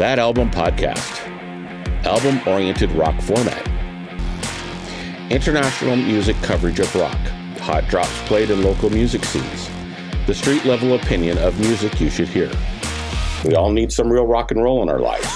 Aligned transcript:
That 0.00 0.18
Album 0.18 0.50
Podcast, 0.50 1.26
album 2.06 2.40
oriented 2.48 2.90
rock 2.92 3.20
format, 3.20 3.68
international 5.30 5.94
music 5.96 6.36
coverage 6.36 6.80
of 6.80 6.94
rock, 6.94 7.18
hot 7.58 7.86
drops 7.86 8.18
played 8.22 8.48
in 8.48 8.62
local 8.62 8.88
music 8.88 9.22
scenes, 9.26 9.68
the 10.26 10.32
street 10.32 10.64
level 10.64 10.94
opinion 10.94 11.36
of 11.36 11.60
music 11.60 12.00
you 12.00 12.08
should 12.08 12.28
hear. 12.28 12.50
We 13.44 13.54
all 13.56 13.72
need 13.72 13.92
some 13.92 14.10
real 14.10 14.26
rock 14.26 14.50
and 14.52 14.62
roll 14.62 14.82
in 14.82 14.88
our 14.88 15.00
lives. 15.00 15.28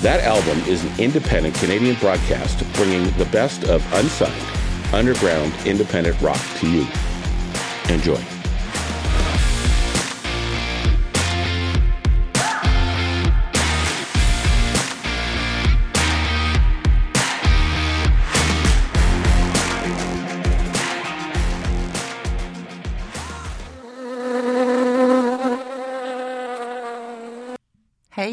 That 0.00 0.22
album 0.22 0.58
is 0.66 0.82
an 0.82 0.98
independent 0.98 1.54
Canadian 1.56 1.96
broadcast 1.96 2.64
bringing 2.72 3.10
the 3.18 3.26
best 3.26 3.64
of 3.64 3.84
unsigned, 3.92 4.94
underground, 4.94 5.52
independent 5.66 6.18
rock 6.22 6.40
to 6.60 6.70
you. 6.70 6.86
Enjoy. 7.90 8.31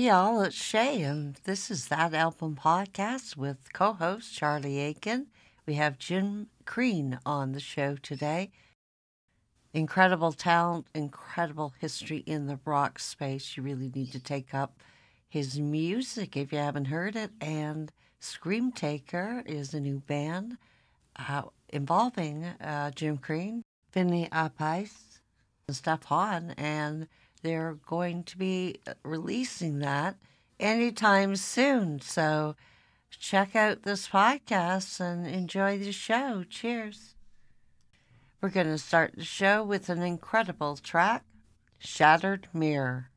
Y'all, 0.10 0.42
it's 0.42 0.56
Shay, 0.56 1.04
and 1.04 1.36
this 1.44 1.70
is 1.70 1.90
That 1.90 2.16
Album 2.16 2.56
Podcast 2.60 3.38
with 3.38 3.72
co 3.74 3.94
host 3.94 4.34
Charlie 4.34 4.80
Aiken. 4.80 5.28
We 5.68 5.76
have 5.76 6.00
Jim 6.00 6.48
Crean 6.66 7.20
on 7.28 7.52
the 7.52 7.60
show 7.60 7.96
today. 7.96 8.50
Incredible 9.72 10.32
talent, 10.32 10.88
incredible 10.96 11.76
history 11.80 12.24
in 12.26 12.48
the 12.48 12.60
rock 12.66 12.98
space. 12.98 13.56
You 13.56 13.62
really 13.62 13.92
need 13.94 14.12
to 14.14 14.20
take 14.20 14.52
up 14.52 14.82
his 15.28 15.60
music 15.60 16.36
if 16.36 16.52
you 16.52 16.58
haven't 16.58 16.86
heard 16.86 17.16
it. 17.16 17.30
And 17.40 17.92
Scream 18.20 18.72
Taker 18.72 19.44
is 19.46 19.76
a 19.76 19.80
new 19.80 20.00
band 20.00 20.58
uh, 21.18 21.44
involving 21.72 22.46
uh, 22.46 22.90
Jim 22.96 23.20
Crean, 23.20 23.62
Vinny 23.94 24.28
Appice, 24.32 25.20
and 25.68 25.78
Steph 25.78 26.06
Honde, 26.06 26.56
and 26.58 27.08
they're 27.42 27.78
going 27.88 28.24
to 28.24 28.38
be 28.38 28.80
uh, 28.88 28.94
releasing 29.04 29.80
that 29.80 30.16
anytime 30.60 31.36
soon. 31.36 32.02
So 32.02 32.56
check 33.10 33.56
out 33.56 33.84
this 33.84 34.10
podcast 34.10 35.00
and 35.00 35.28
enjoy 35.28 35.78
the 35.78 35.92
show. 35.92 36.44
Cheers. 36.50 37.16
We're 38.42 38.50
going 38.50 38.68
to 38.68 38.78
start 38.78 39.16
the 39.18 39.26
show 39.26 39.64
with 39.64 39.90
an 39.90 40.02
incredible 40.02 40.78
track 40.78 41.24
Shattered 41.78 42.48
Mirror. 42.54 43.10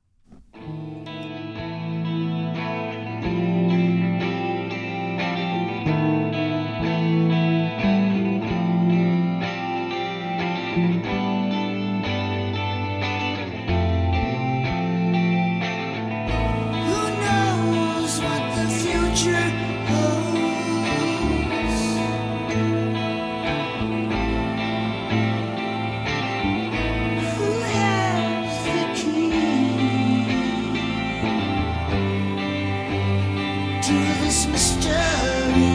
Christmas 34.33 34.83
journey. 34.83 35.72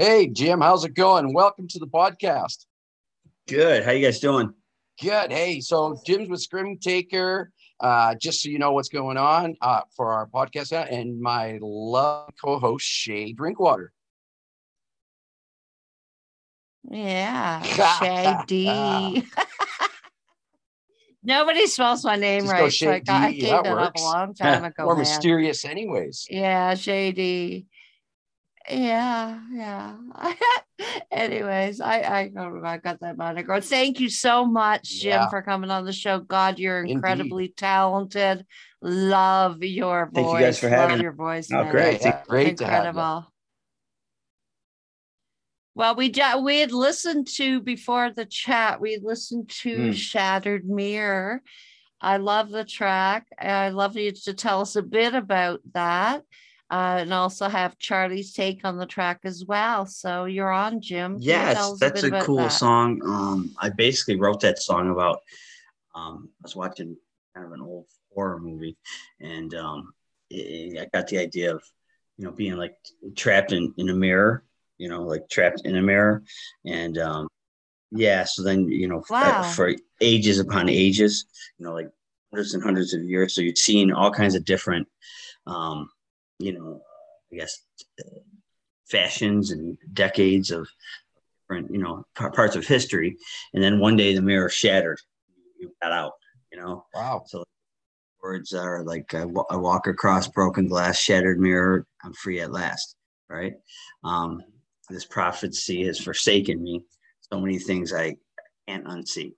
Hey, 0.00 0.28
Jim, 0.28 0.62
how's 0.62 0.86
it 0.86 0.94
going? 0.94 1.34
Welcome 1.34 1.68
to 1.68 1.78
the 1.78 1.86
podcast. 1.86 2.64
Good. 3.46 3.84
How 3.84 3.90
you 3.90 4.02
guys 4.02 4.18
doing? 4.18 4.54
Good. 4.98 5.30
Hey, 5.30 5.60
so 5.60 6.00
Jim's 6.06 6.30
with 6.30 6.40
Scream 6.40 6.78
Taker. 6.78 7.52
Uh, 7.78 8.14
just 8.14 8.40
so 8.40 8.48
you 8.48 8.58
know 8.58 8.72
what's 8.72 8.88
going 8.88 9.18
on 9.18 9.56
uh, 9.60 9.82
for 9.94 10.10
our 10.14 10.26
podcast, 10.26 10.72
uh, 10.72 10.86
and 10.90 11.20
my 11.20 11.58
love 11.60 12.30
co-host 12.42 12.86
Shay 12.86 13.34
Drinkwater. 13.34 13.92
Yeah, 16.90 17.60
Shay 17.60 18.36
D. 18.46 19.22
Nobody 21.22 21.66
spells 21.66 22.06
my 22.06 22.16
name 22.16 22.46
Just 22.46 22.54
go 22.54 22.62
right. 22.62 22.72
So 22.72 22.90
I, 22.90 22.98
got, 23.00 23.22
I 23.22 23.32
gave 23.32 23.50
that 23.50 23.64
that, 23.64 23.76
up 23.76 23.96
a 23.96 24.00
long 24.00 24.32
time 24.34 24.64
ago. 24.64 24.84
More 24.84 24.96
mysterious, 24.96 25.66
anyways. 25.66 26.26
Yeah, 26.30 26.74
shady. 26.74 27.66
Yeah, 28.70 29.40
yeah. 29.52 29.96
Anyways, 31.10 31.80
I 31.80 32.02
I 32.02 32.28
got 32.28 32.64
I 32.64 32.78
got 32.78 33.00
that 33.00 33.16
moniker. 33.16 33.60
Thank 33.60 34.00
you 34.00 34.08
so 34.08 34.46
much, 34.46 34.88
Jim, 35.00 35.10
Yeah. 35.12 35.28
for 35.28 35.42
coming 35.42 35.70
on 35.70 35.84
the 35.84 35.92
show. 35.92 36.20
God, 36.20 36.58
you're 36.58 36.80
Indeed. 36.80 36.92
incredibly 36.92 37.48
talented. 37.48 38.46
Love 38.80 39.62
your 39.62 40.06
voice. 40.06 40.14
Thank 40.14 40.32
you 40.32 40.38
guys 40.46 40.58
for 40.58 40.70
Love 40.70 40.78
having 40.78 40.98
me. 40.98 41.02
your 41.02 41.12
voice. 41.12 41.50
Oh, 41.52 41.62
man. 41.64 41.70
great. 41.72 42.00
Yeah, 42.00 42.22
great. 42.28 42.48
Incredible. 42.60 43.26
Well, 45.74 45.94
we 45.96 46.10
ju- 46.10 46.38
we 46.42 46.60
had 46.60 46.72
listened 46.72 47.26
to 47.36 47.60
before 47.60 48.10
the 48.10 48.26
chat. 48.26 48.80
We 48.80 48.98
listened 49.02 49.48
to 49.62 49.86
Hmm. 49.88 49.92
Shattered 49.92 50.64
Mirror. 50.68 51.42
I 52.00 52.16
love 52.16 52.50
the 52.50 52.64
track. 52.64 53.26
I 53.38 53.68
love 53.70 53.96
you 53.96 54.12
to 54.12 54.34
tell 54.34 54.60
us 54.62 54.74
a 54.76 54.82
bit 54.82 55.14
about 55.14 55.60
that, 55.74 56.22
uh, 56.70 56.98
and 57.00 57.12
also 57.12 57.48
have 57.48 57.78
Charlie's 57.78 58.32
take 58.32 58.64
on 58.64 58.76
the 58.76 58.86
track 58.86 59.20
as 59.24 59.44
well. 59.46 59.86
So 59.86 60.26
you're 60.26 60.52
on, 60.52 60.80
Jim. 60.80 61.16
Yes, 61.18 61.78
that's 61.78 62.02
bit 62.02 62.12
a 62.12 62.20
cool 62.24 62.36
that? 62.36 62.50
song. 62.50 63.00
Um, 63.04 63.54
I 63.58 63.70
basically 63.70 64.16
wrote 64.16 64.40
that 64.40 64.58
song 64.60 64.90
about. 64.90 65.20
Um, 65.94 66.28
I 66.40 66.42
was 66.42 66.54
watching 66.54 66.96
kind 67.34 67.46
of 67.46 67.52
an 67.52 67.60
old 67.60 67.86
horror 68.14 68.38
movie, 68.38 68.76
and 69.20 69.52
um, 69.54 69.92
i 70.32 70.72
I 70.80 70.86
got 70.92 71.08
the 71.08 71.18
idea 71.18 71.54
of, 71.54 71.62
you 72.16 72.24
know, 72.24 72.30
being 72.30 72.56
like 72.56 72.76
trapped 73.16 73.52
in, 73.52 73.74
in 73.76 73.88
a 73.88 73.94
mirror. 73.94 74.44
You 74.78 74.88
know, 74.88 75.02
like 75.02 75.28
trapped 75.28 75.62
in 75.64 75.76
a 75.76 75.82
mirror, 75.82 76.22
and 76.64 76.96
um, 76.98 77.28
yeah. 77.90 78.24
So 78.24 78.42
then, 78.42 78.68
you 78.68 78.86
know, 78.88 79.00
f- 79.00 79.10
Wow. 79.10 79.42
for 79.42 79.74
ages 80.00 80.38
upon 80.38 80.68
ages, 80.68 81.26
you 81.58 81.66
know, 81.66 81.74
like 81.74 81.88
hundreds 82.30 82.54
and 82.54 82.62
hundreds 82.62 82.94
of 82.94 83.02
years. 83.02 83.34
So 83.34 83.42
you'd 83.42 83.58
seen 83.58 83.92
all 83.92 84.10
kinds 84.10 84.34
of 84.34 84.44
different, 84.44 84.88
um, 85.46 85.90
you 86.40 86.52
know, 86.52 86.80
I 87.32 87.36
guess, 87.36 87.60
uh, 88.00 88.18
fashions 88.88 89.52
and 89.52 89.78
decades 89.92 90.50
of 90.50 90.68
different, 91.48 91.70
you 91.70 91.78
know, 91.78 92.04
par- 92.16 92.32
parts 92.32 92.56
of 92.56 92.66
history. 92.66 93.16
And 93.54 93.62
then 93.62 93.78
one 93.78 93.96
day 93.96 94.14
the 94.14 94.22
mirror 94.22 94.48
shattered. 94.48 95.00
You 95.58 95.72
got 95.82 95.92
out, 95.92 96.12
you 96.50 96.58
know. 96.58 96.84
Wow. 96.94 97.22
So 97.26 97.44
words 98.22 98.52
are 98.52 98.82
like 98.82 99.14
I, 99.14 99.24
walk 99.24 99.86
across 99.86 100.28
broken 100.28 100.66
glass, 100.66 100.98
shattered 100.98 101.38
mirror. 101.38 101.86
I'm 102.02 102.14
free 102.14 102.40
at 102.40 102.52
last. 102.52 102.96
Right. 103.28 103.54
Um, 104.02 104.42
this 104.88 105.04
prophecy 105.04 105.84
has 105.84 106.00
forsaken 106.00 106.62
me. 106.62 106.84
So 107.32 107.40
many 107.40 107.58
things 107.58 107.92
I 107.92 108.16
can't 108.66 108.86
unsee. 108.86 109.34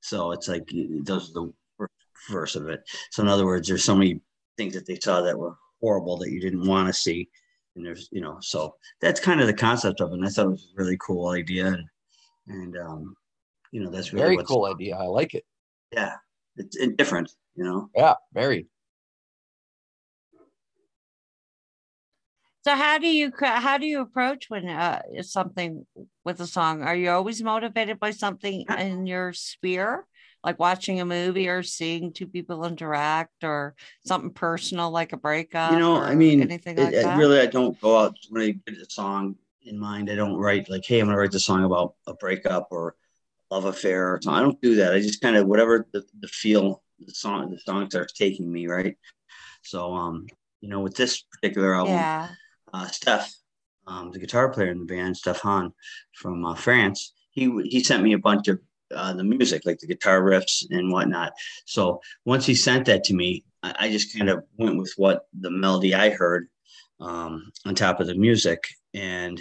So 0.00 0.32
it's 0.32 0.48
like 0.48 0.68
those 1.02 1.30
are 1.30 1.32
the 1.32 1.52
first 1.78 1.92
verse 2.28 2.56
of 2.56 2.68
it. 2.68 2.82
So 3.10 3.22
in 3.22 3.28
other 3.28 3.46
words, 3.46 3.68
there's 3.68 3.84
so 3.84 3.94
many 3.94 4.20
things 4.56 4.74
that 4.74 4.86
they 4.86 4.98
saw 5.00 5.22
that 5.22 5.38
were 5.38 5.54
horrible 5.86 6.16
that 6.18 6.32
you 6.32 6.40
didn't 6.40 6.66
want 6.66 6.88
to 6.88 6.92
see. 6.92 7.28
And 7.76 7.86
there's, 7.86 8.08
you 8.10 8.20
know, 8.20 8.38
so 8.40 8.74
that's 9.00 9.20
kind 9.20 9.40
of 9.40 9.46
the 9.46 9.54
concept 9.54 10.00
of 10.00 10.10
it. 10.10 10.14
And 10.14 10.26
I 10.26 10.30
thought 10.30 10.46
it 10.46 10.50
was 10.50 10.72
a 10.72 10.82
really 10.82 10.98
cool 10.98 11.28
idea. 11.30 11.66
And, 11.66 11.88
and 12.48 12.76
um, 12.76 13.14
you 13.70 13.82
know, 13.82 13.90
that's 13.90 14.12
really 14.12 14.36
Very 14.36 14.44
cool 14.44 14.64
idea. 14.64 14.96
I 14.96 15.04
like 15.04 15.34
it. 15.34 15.44
Yeah. 15.92 16.14
It's 16.56 16.76
it's 16.76 16.96
different, 16.96 17.30
you 17.54 17.64
know. 17.64 17.90
Yeah, 17.94 18.14
very. 18.32 18.66
So 22.64 22.74
how 22.74 22.98
do 22.98 23.06
you 23.06 23.30
how 23.40 23.78
do 23.78 23.86
you 23.86 24.00
approach 24.00 24.46
when 24.48 24.66
uh, 24.68 25.02
it's 25.12 25.30
something 25.30 25.86
with 26.24 26.40
a 26.40 26.46
song? 26.46 26.82
Are 26.82 26.96
you 26.96 27.10
always 27.10 27.42
motivated 27.42 28.00
by 28.00 28.10
something 28.10 28.64
in 28.78 29.06
your 29.06 29.34
sphere, 29.34 30.06
like 30.46 30.60
watching 30.60 31.00
a 31.00 31.04
movie 31.04 31.48
or 31.48 31.64
seeing 31.64 32.12
two 32.12 32.28
people 32.28 32.64
interact, 32.64 33.42
or 33.42 33.74
something 34.06 34.30
personal 34.30 34.92
like 34.92 35.12
a 35.12 35.16
breakup? 35.16 35.72
you 35.72 35.78
know, 35.78 36.00
I 36.00 36.14
mean, 36.14 36.40
anything 36.40 36.78
it, 36.78 36.84
like 36.84 36.94
it 36.94 37.02
that. 37.02 37.18
really, 37.18 37.40
I 37.40 37.46
don't 37.46 37.78
go 37.80 37.98
out 37.98 38.16
when 38.30 38.42
I 38.42 38.50
get 38.70 38.80
a 38.80 38.88
song 38.88 39.34
in 39.64 39.76
mind. 39.76 40.08
I 40.08 40.14
don't 40.14 40.36
write 40.36 40.70
like, 40.70 40.86
hey, 40.86 41.00
I'm 41.00 41.08
gonna 41.08 41.18
write 41.18 41.32
the 41.32 41.40
song 41.40 41.64
about 41.64 41.96
a 42.06 42.14
breakup 42.14 42.68
or 42.70 42.94
love 43.50 43.64
affair 43.64 44.14
or 44.14 44.20
something. 44.22 44.38
I 44.38 44.42
don't 44.42 44.62
do 44.62 44.76
that. 44.76 44.94
I 44.94 45.00
just 45.00 45.20
kind 45.20 45.34
of 45.34 45.48
whatever 45.48 45.84
the, 45.92 46.04
the 46.20 46.28
feel 46.28 46.84
the 47.00 47.12
song 47.12 47.50
the 47.50 47.58
song 47.58 47.90
starts 47.90 48.12
taking 48.12 48.50
me 48.50 48.68
right. 48.68 48.96
So 49.62 49.92
um, 49.94 50.26
you 50.60 50.68
know, 50.68 50.78
with 50.78 50.94
this 50.94 51.22
particular 51.22 51.74
album, 51.74 51.94
yeah. 51.94 52.28
uh, 52.72 52.86
Steph, 52.86 53.34
um, 53.88 54.12
the 54.12 54.20
guitar 54.20 54.48
player 54.50 54.70
in 54.70 54.78
the 54.78 54.84
band, 54.84 55.16
Steph 55.16 55.40
Honde 55.40 55.72
from 56.14 56.44
uh, 56.44 56.54
France, 56.54 57.14
he 57.32 57.50
he 57.64 57.82
sent 57.82 58.04
me 58.04 58.12
a 58.12 58.18
bunch 58.18 58.46
of 58.46 58.60
uh, 58.94 59.12
the 59.12 59.24
music, 59.24 59.62
like 59.64 59.78
the 59.78 59.86
guitar 59.86 60.20
riffs 60.22 60.64
and 60.70 60.92
whatnot. 60.92 61.32
So 61.64 62.00
once 62.24 62.46
he 62.46 62.54
sent 62.54 62.86
that 62.86 63.04
to 63.04 63.14
me, 63.14 63.44
I, 63.62 63.74
I 63.80 63.90
just 63.90 64.16
kind 64.16 64.28
of 64.28 64.44
went 64.56 64.78
with 64.78 64.92
what 64.96 65.26
the 65.38 65.50
melody 65.50 65.94
I 65.94 66.10
heard 66.10 66.48
um, 67.00 67.50
on 67.64 67.74
top 67.74 68.00
of 68.00 68.06
the 68.06 68.14
music, 68.14 68.64
and 68.94 69.40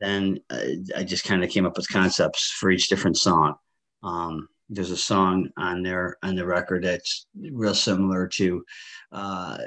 then 0.00 0.40
uh, 0.50 0.60
I 0.96 1.04
just 1.04 1.24
kind 1.24 1.42
of 1.42 1.50
came 1.50 1.66
up 1.66 1.76
with 1.76 1.88
concepts 1.88 2.50
for 2.50 2.70
each 2.70 2.88
different 2.88 3.16
song. 3.16 3.54
Um, 4.02 4.48
there's 4.68 4.90
a 4.90 4.96
song 4.96 5.48
on 5.56 5.82
there 5.82 6.16
on 6.22 6.34
the 6.34 6.46
record 6.46 6.84
that's 6.84 7.26
real 7.52 7.74
similar 7.74 8.26
to 8.26 8.64
uh, 9.12 9.58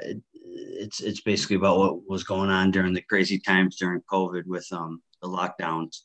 it's 0.52 1.00
it's 1.00 1.20
basically 1.20 1.56
about 1.56 1.78
what 1.78 2.08
was 2.08 2.24
going 2.24 2.50
on 2.50 2.70
during 2.70 2.92
the 2.92 3.02
crazy 3.02 3.38
times 3.38 3.76
during 3.76 4.02
COVID 4.10 4.46
with 4.46 4.66
um 4.72 5.02
the 5.22 5.28
lockdowns. 5.28 6.02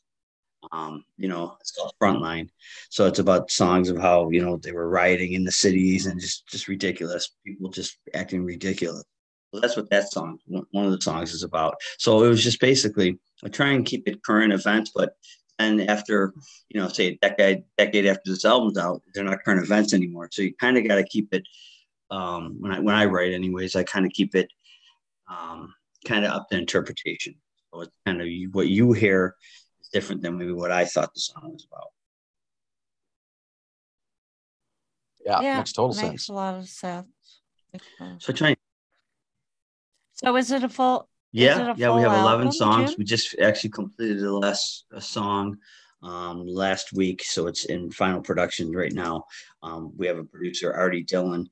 Um, 0.72 1.04
you 1.16 1.28
know, 1.28 1.56
it's 1.60 1.70
called 1.70 1.92
Frontline. 2.00 2.48
So 2.90 3.06
it's 3.06 3.18
about 3.18 3.50
songs 3.50 3.88
of 3.88 3.98
how, 3.98 4.30
you 4.30 4.44
know, 4.44 4.56
they 4.56 4.72
were 4.72 4.88
rioting 4.88 5.32
in 5.32 5.44
the 5.44 5.52
cities 5.52 6.06
and 6.06 6.20
just 6.20 6.46
just 6.48 6.68
ridiculous. 6.68 7.30
People 7.44 7.70
just 7.70 7.98
acting 8.14 8.44
ridiculous. 8.44 9.04
So 9.54 9.60
that's 9.60 9.76
what 9.76 9.90
that 9.90 10.10
song, 10.10 10.38
one 10.46 10.84
of 10.84 10.92
the 10.92 11.00
songs 11.00 11.32
is 11.32 11.42
about. 11.42 11.76
So 11.98 12.24
it 12.24 12.28
was 12.28 12.42
just 12.42 12.60
basically 12.60 13.18
I 13.44 13.48
try 13.48 13.68
and 13.68 13.86
keep 13.86 14.08
it 14.08 14.22
current 14.22 14.52
events, 14.52 14.92
but 14.94 15.16
and 15.58 15.88
after, 15.88 16.34
you 16.68 16.80
know, 16.80 16.88
say 16.88 17.08
a 17.08 17.16
decade 17.16 17.64
decade 17.78 18.06
after 18.06 18.30
this 18.30 18.44
album's 18.44 18.76
out, 18.76 19.02
they're 19.14 19.24
not 19.24 19.42
current 19.44 19.64
events 19.64 19.94
anymore. 19.94 20.28
So 20.30 20.42
you 20.42 20.54
kind 20.54 20.76
of 20.76 20.86
got 20.86 20.96
to 20.96 21.04
keep 21.04 21.32
it 21.32 21.44
um, 22.10 22.56
when 22.60 22.72
I 22.72 22.80
when 22.80 22.94
I 22.94 23.06
write, 23.06 23.32
anyways, 23.32 23.76
I 23.76 23.84
kind 23.84 24.06
of 24.06 24.12
keep 24.12 24.34
it 24.34 24.48
um, 25.28 25.74
kind 26.06 26.24
of 26.24 26.32
up 26.32 26.48
to 26.50 26.58
interpretation. 26.58 27.34
So 27.72 27.82
it's 27.82 27.96
kind 28.04 28.20
of 28.20 28.28
what 28.52 28.68
you 28.68 28.92
hear 28.92 29.34
different 29.96 30.20
than 30.22 30.36
maybe 30.36 30.52
what 30.52 30.70
I 30.70 30.84
thought 30.84 31.14
the 31.14 31.20
song 31.20 31.52
was 31.54 31.66
about. 31.70 31.88
Yeah, 35.42 35.56
makes 35.58 35.72
total 35.72 35.88
makes 35.96 36.00
sense. 36.00 36.28
a 36.28 36.32
lot 36.32 36.54
of 36.54 36.68
sense. 36.68 37.40
Makes 37.72 37.86
a 37.98 38.04
lot 38.04 38.12
of- 38.14 38.22
So 38.22 38.32
try. 38.32 38.56
So 40.14 40.36
is 40.36 40.50
it 40.50 40.62
a 40.62 40.68
full? 40.68 41.08
Yeah, 41.32 41.72
a 41.72 41.74
yeah, 41.76 41.94
we 41.94 42.02
have 42.02 42.12
eleven 42.12 42.46
album, 42.48 42.52
songs. 42.52 42.90
Jim? 42.90 42.96
We 42.98 43.04
just 43.04 43.38
actually 43.40 43.70
completed 43.70 44.20
the 44.20 44.32
last 44.32 44.84
a 44.92 45.00
song 45.00 45.56
um, 46.02 46.46
last 46.46 46.92
week, 46.92 47.22
so 47.24 47.46
it's 47.48 47.64
in 47.64 47.90
final 47.90 48.20
production 48.20 48.70
right 48.72 48.92
now. 48.92 49.24
Um, 49.62 49.92
we 49.96 50.06
have 50.06 50.18
a 50.18 50.24
producer, 50.24 50.72
Artie 50.72 51.02
Dillon. 51.02 51.48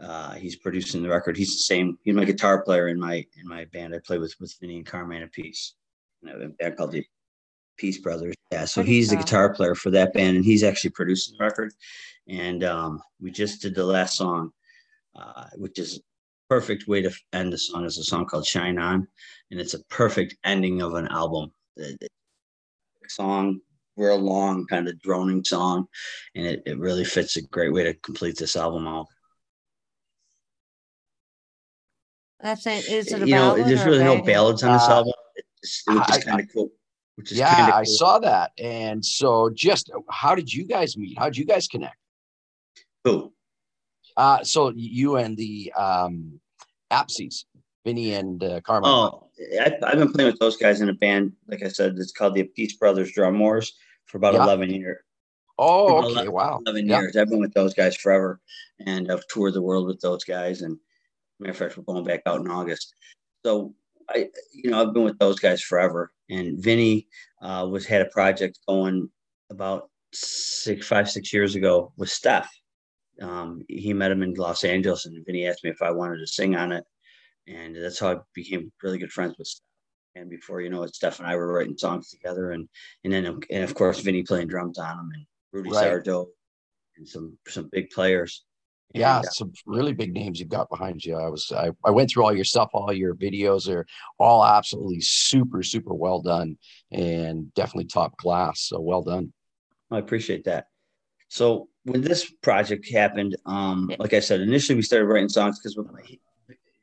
Uh, 0.00 0.34
he's 0.34 0.56
producing 0.56 1.02
the 1.02 1.08
record. 1.08 1.36
He's 1.36 1.52
the 1.52 1.66
same. 1.72 1.98
He's 2.04 2.14
my 2.14 2.24
guitar 2.24 2.62
player 2.62 2.86
in 2.88 2.98
my 3.00 3.16
in 3.40 3.46
my 3.48 3.64
band. 3.72 3.94
I 3.94 3.98
play 4.06 4.18
with 4.18 4.34
with 4.40 4.54
Vinny 4.60 4.76
and 4.76 4.86
Carmine 4.86 5.28
Appice. 5.28 5.72
You 6.22 6.28
know, 6.28 6.40
a 6.46 6.48
band 6.48 6.76
called 6.76 6.92
the 6.92 7.04
Appice 7.78 8.02
Brothers. 8.02 8.34
Yeah, 8.50 8.64
so 8.64 8.80
Pretty 8.80 8.94
he's 8.94 9.10
the 9.10 9.16
guitar 9.16 9.52
player 9.52 9.74
for 9.74 9.90
that 9.90 10.12
band, 10.12 10.36
and 10.36 10.44
he's 10.44 10.64
actually 10.64 10.90
producing 10.90 11.36
the 11.38 11.44
record. 11.44 11.72
And 12.28 12.64
um, 12.64 13.02
we 13.20 13.30
just 13.30 13.62
did 13.62 13.74
the 13.74 13.84
last 13.84 14.16
song, 14.16 14.50
uh, 15.16 15.46
which 15.56 15.78
is 15.78 16.00
perfect 16.48 16.88
way 16.88 17.02
to 17.02 17.10
end 17.32 17.52
the 17.52 17.58
song. 17.58 17.84
is 17.84 17.98
a 17.98 18.04
song 18.04 18.26
called 18.26 18.46
"Shine 18.46 18.78
On," 18.78 19.06
and 19.50 19.60
it's 19.60 19.74
a 19.74 19.84
perfect 19.84 20.36
ending 20.44 20.82
of 20.82 20.94
an 20.94 21.08
album. 21.08 21.52
The, 21.76 21.96
the 22.00 22.08
song, 23.08 23.60
real 23.96 24.18
long, 24.18 24.66
kind 24.66 24.88
of 24.88 25.00
droning 25.00 25.44
song, 25.44 25.86
and 26.34 26.46
it, 26.46 26.62
it 26.66 26.78
really 26.78 27.04
fits 27.04 27.36
a 27.36 27.42
great 27.42 27.72
way 27.72 27.84
to 27.84 27.94
complete 27.94 28.36
this 28.36 28.56
album 28.56 28.86
out. 28.86 29.06
That's 32.40 32.66
it. 32.66 32.88
Is 32.88 33.12
it 33.12 33.22
a 33.22 33.26
you 33.26 33.34
know, 33.34 33.54
ballad 33.54 33.66
there's 33.66 33.80
or 33.80 33.88
a 33.88 33.90
really 33.90 34.04
no 34.04 34.14
banger? 34.16 34.26
ballads 34.26 34.62
on 34.62 34.72
this 34.72 34.82
Uh, 34.82 34.92
album. 34.92 35.12
It's, 35.62 35.82
it 35.88 35.92
was 35.92 36.06
just 36.06 36.24
kind 36.24 36.40
of 36.40 36.46
cool. 36.52 36.70
Which 37.18 37.32
is 37.32 37.38
Yeah, 37.38 37.56
kinda 37.56 37.74
I 37.74 37.82
saw 37.82 38.20
that. 38.20 38.52
And 38.58 39.04
so 39.04 39.50
just 39.50 39.90
how 40.08 40.36
did 40.36 40.54
you 40.54 40.64
guys 40.64 40.96
meet? 40.96 41.18
How 41.18 41.24
did 41.24 41.36
you 41.36 41.44
guys 41.44 41.66
connect? 41.66 41.96
Who? 43.02 43.32
Uh, 44.16 44.44
so 44.44 44.72
you 44.76 45.16
and 45.16 45.36
the 45.36 45.72
um 45.76 46.40
Appices, 46.92 47.44
Vinny 47.84 48.14
and 48.14 48.42
uh, 48.44 48.60
Carmine. 48.60 48.88
Oh, 48.88 49.30
I, 49.60 49.72
I've 49.82 49.98
been 49.98 50.12
playing 50.12 50.30
with 50.30 50.38
those 50.38 50.56
guys 50.56 50.80
in 50.80 50.88
a 50.90 50.94
band. 50.94 51.32
Like 51.48 51.64
I 51.64 51.68
said, 51.68 51.96
it's 51.98 52.12
called 52.12 52.34
the 52.36 52.44
Appice 52.44 52.78
Brothers 52.78 53.12
Drum 53.12 53.36
Wars 53.40 53.74
for 54.06 54.18
about 54.18 54.34
Yeah. 54.34 54.44
11 54.44 54.70
years. 54.70 54.98
Oh, 55.58 55.98
Ele- 56.02 56.18
okay. 56.20 56.28
Wow. 56.28 56.60
11 56.66 56.86
Yeah. 56.86 57.00
years. 57.00 57.16
I've 57.16 57.28
been 57.28 57.40
with 57.40 57.52
those 57.52 57.74
guys 57.74 57.96
forever 57.96 58.40
and 58.86 59.10
I've 59.10 59.26
toured 59.26 59.54
the 59.54 59.62
world 59.62 59.88
with 59.88 60.00
those 60.00 60.22
guys. 60.22 60.62
And 60.62 60.78
matter 61.40 61.50
of 61.50 61.56
fact, 61.56 61.76
we're 61.76 61.82
going 61.82 62.04
back 62.04 62.22
out 62.26 62.40
in 62.40 62.48
August. 62.48 62.94
So 63.44 63.74
I, 64.08 64.28
you 64.54 64.70
know, 64.70 64.80
I've 64.80 64.94
been 64.94 65.02
with 65.02 65.18
those 65.18 65.40
guys 65.40 65.60
forever. 65.60 66.12
And 66.30 66.62
Vinny 66.62 67.08
uh, 67.40 67.66
was 67.70 67.86
had 67.86 68.02
a 68.02 68.10
project 68.10 68.58
going 68.68 69.08
about 69.50 69.90
six, 70.12 70.86
five, 70.86 71.10
six 71.10 71.32
years 71.32 71.54
ago 71.54 71.92
with 71.96 72.10
Steph. 72.10 72.50
Um, 73.20 73.62
he 73.68 73.92
met 73.92 74.12
him 74.12 74.22
in 74.22 74.34
Los 74.34 74.64
Angeles, 74.64 75.06
and 75.06 75.24
Vinny 75.26 75.46
asked 75.46 75.64
me 75.64 75.70
if 75.70 75.82
I 75.82 75.90
wanted 75.90 76.18
to 76.18 76.26
sing 76.26 76.54
on 76.54 76.72
it, 76.72 76.84
and 77.46 77.74
that's 77.74 77.98
how 77.98 78.12
I 78.12 78.16
became 78.34 78.70
really 78.82 78.98
good 78.98 79.12
friends 79.12 79.34
with 79.38 79.48
Steph. 79.48 79.64
And 80.14 80.30
before 80.30 80.60
you 80.60 80.70
know 80.70 80.82
it, 80.82 80.94
Steph 80.94 81.18
and 81.18 81.28
I 81.28 81.36
were 81.36 81.52
writing 81.52 81.76
songs 81.76 82.10
together, 82.10 82.52
and 82.52 82.68
and 83.04 83.12
then 83.12 83.40
and 83.50 83.64
of 83.64 83.74
course 83.74 84.00
Vinny 84.00 84.22
playing 84.22 84.48
drums 84.48 84.78
on 84.78 84.96
them, 84.96 85.10
and 85.14 85.26
Rudy 85.52 85.70
Right. 85.70 85.86
Sarzo, 85.86 86.26
and 86.96 87.08
some 87.08 87.38
some 87.46 87.68
big 87.72 87.90
players. 87.90 88.44
Yeah, 88.94 89.18
uh, 89.18 89.22
some 89.22 89.52
really 89.66 89.92
big 89.92 90.14
names 90.14 90.40
you've 90.40 90.48
got 90.48 90.70
behind 90.70 91.04
you. 91.04 91.16
I 91.16 91.28
was 91.28 91.52
I, 91.54 91.70
I 91.84 91.90
went 91.90 92.10
through 92.10 92.24
all 92.24 92.34
your 92.34 92.44
stuff, 92.44 92.70
all 92.72 92.92
your 92.92 93.14
videos. 93.14 93.66
They're 93.66 93.86
all 94.18 94.44
absolutely 94.44 95.00
super, 95.00 95.62
super 95.62 95.92
well 95.92 96.22
done 96.22 96.56
and 96.90 97.52
definitely 97.54 97.84
top 97.84 98.16
class. 98.16 98.60
So 98.60 98.80
well 98.80 99.02
done. 99.02 99.32
I 99.90 99.98
appreciate 99.98 100.44
that. 100.44 100.68
So 101.28 101.68
when 101.84 102.00
this 102.00 102.30
project 102.42 102.90
happened, 102.90 103.36
um, 103.44 103.90
like 103.98 104.14
I 104.14 104.20
said, 104.20 104.40
initially 104.40 104.76
we 104.76 104.82
started 104.82 105.06
writing 105.06 105.28
songs 105.28 105.58
because 105.58 105.78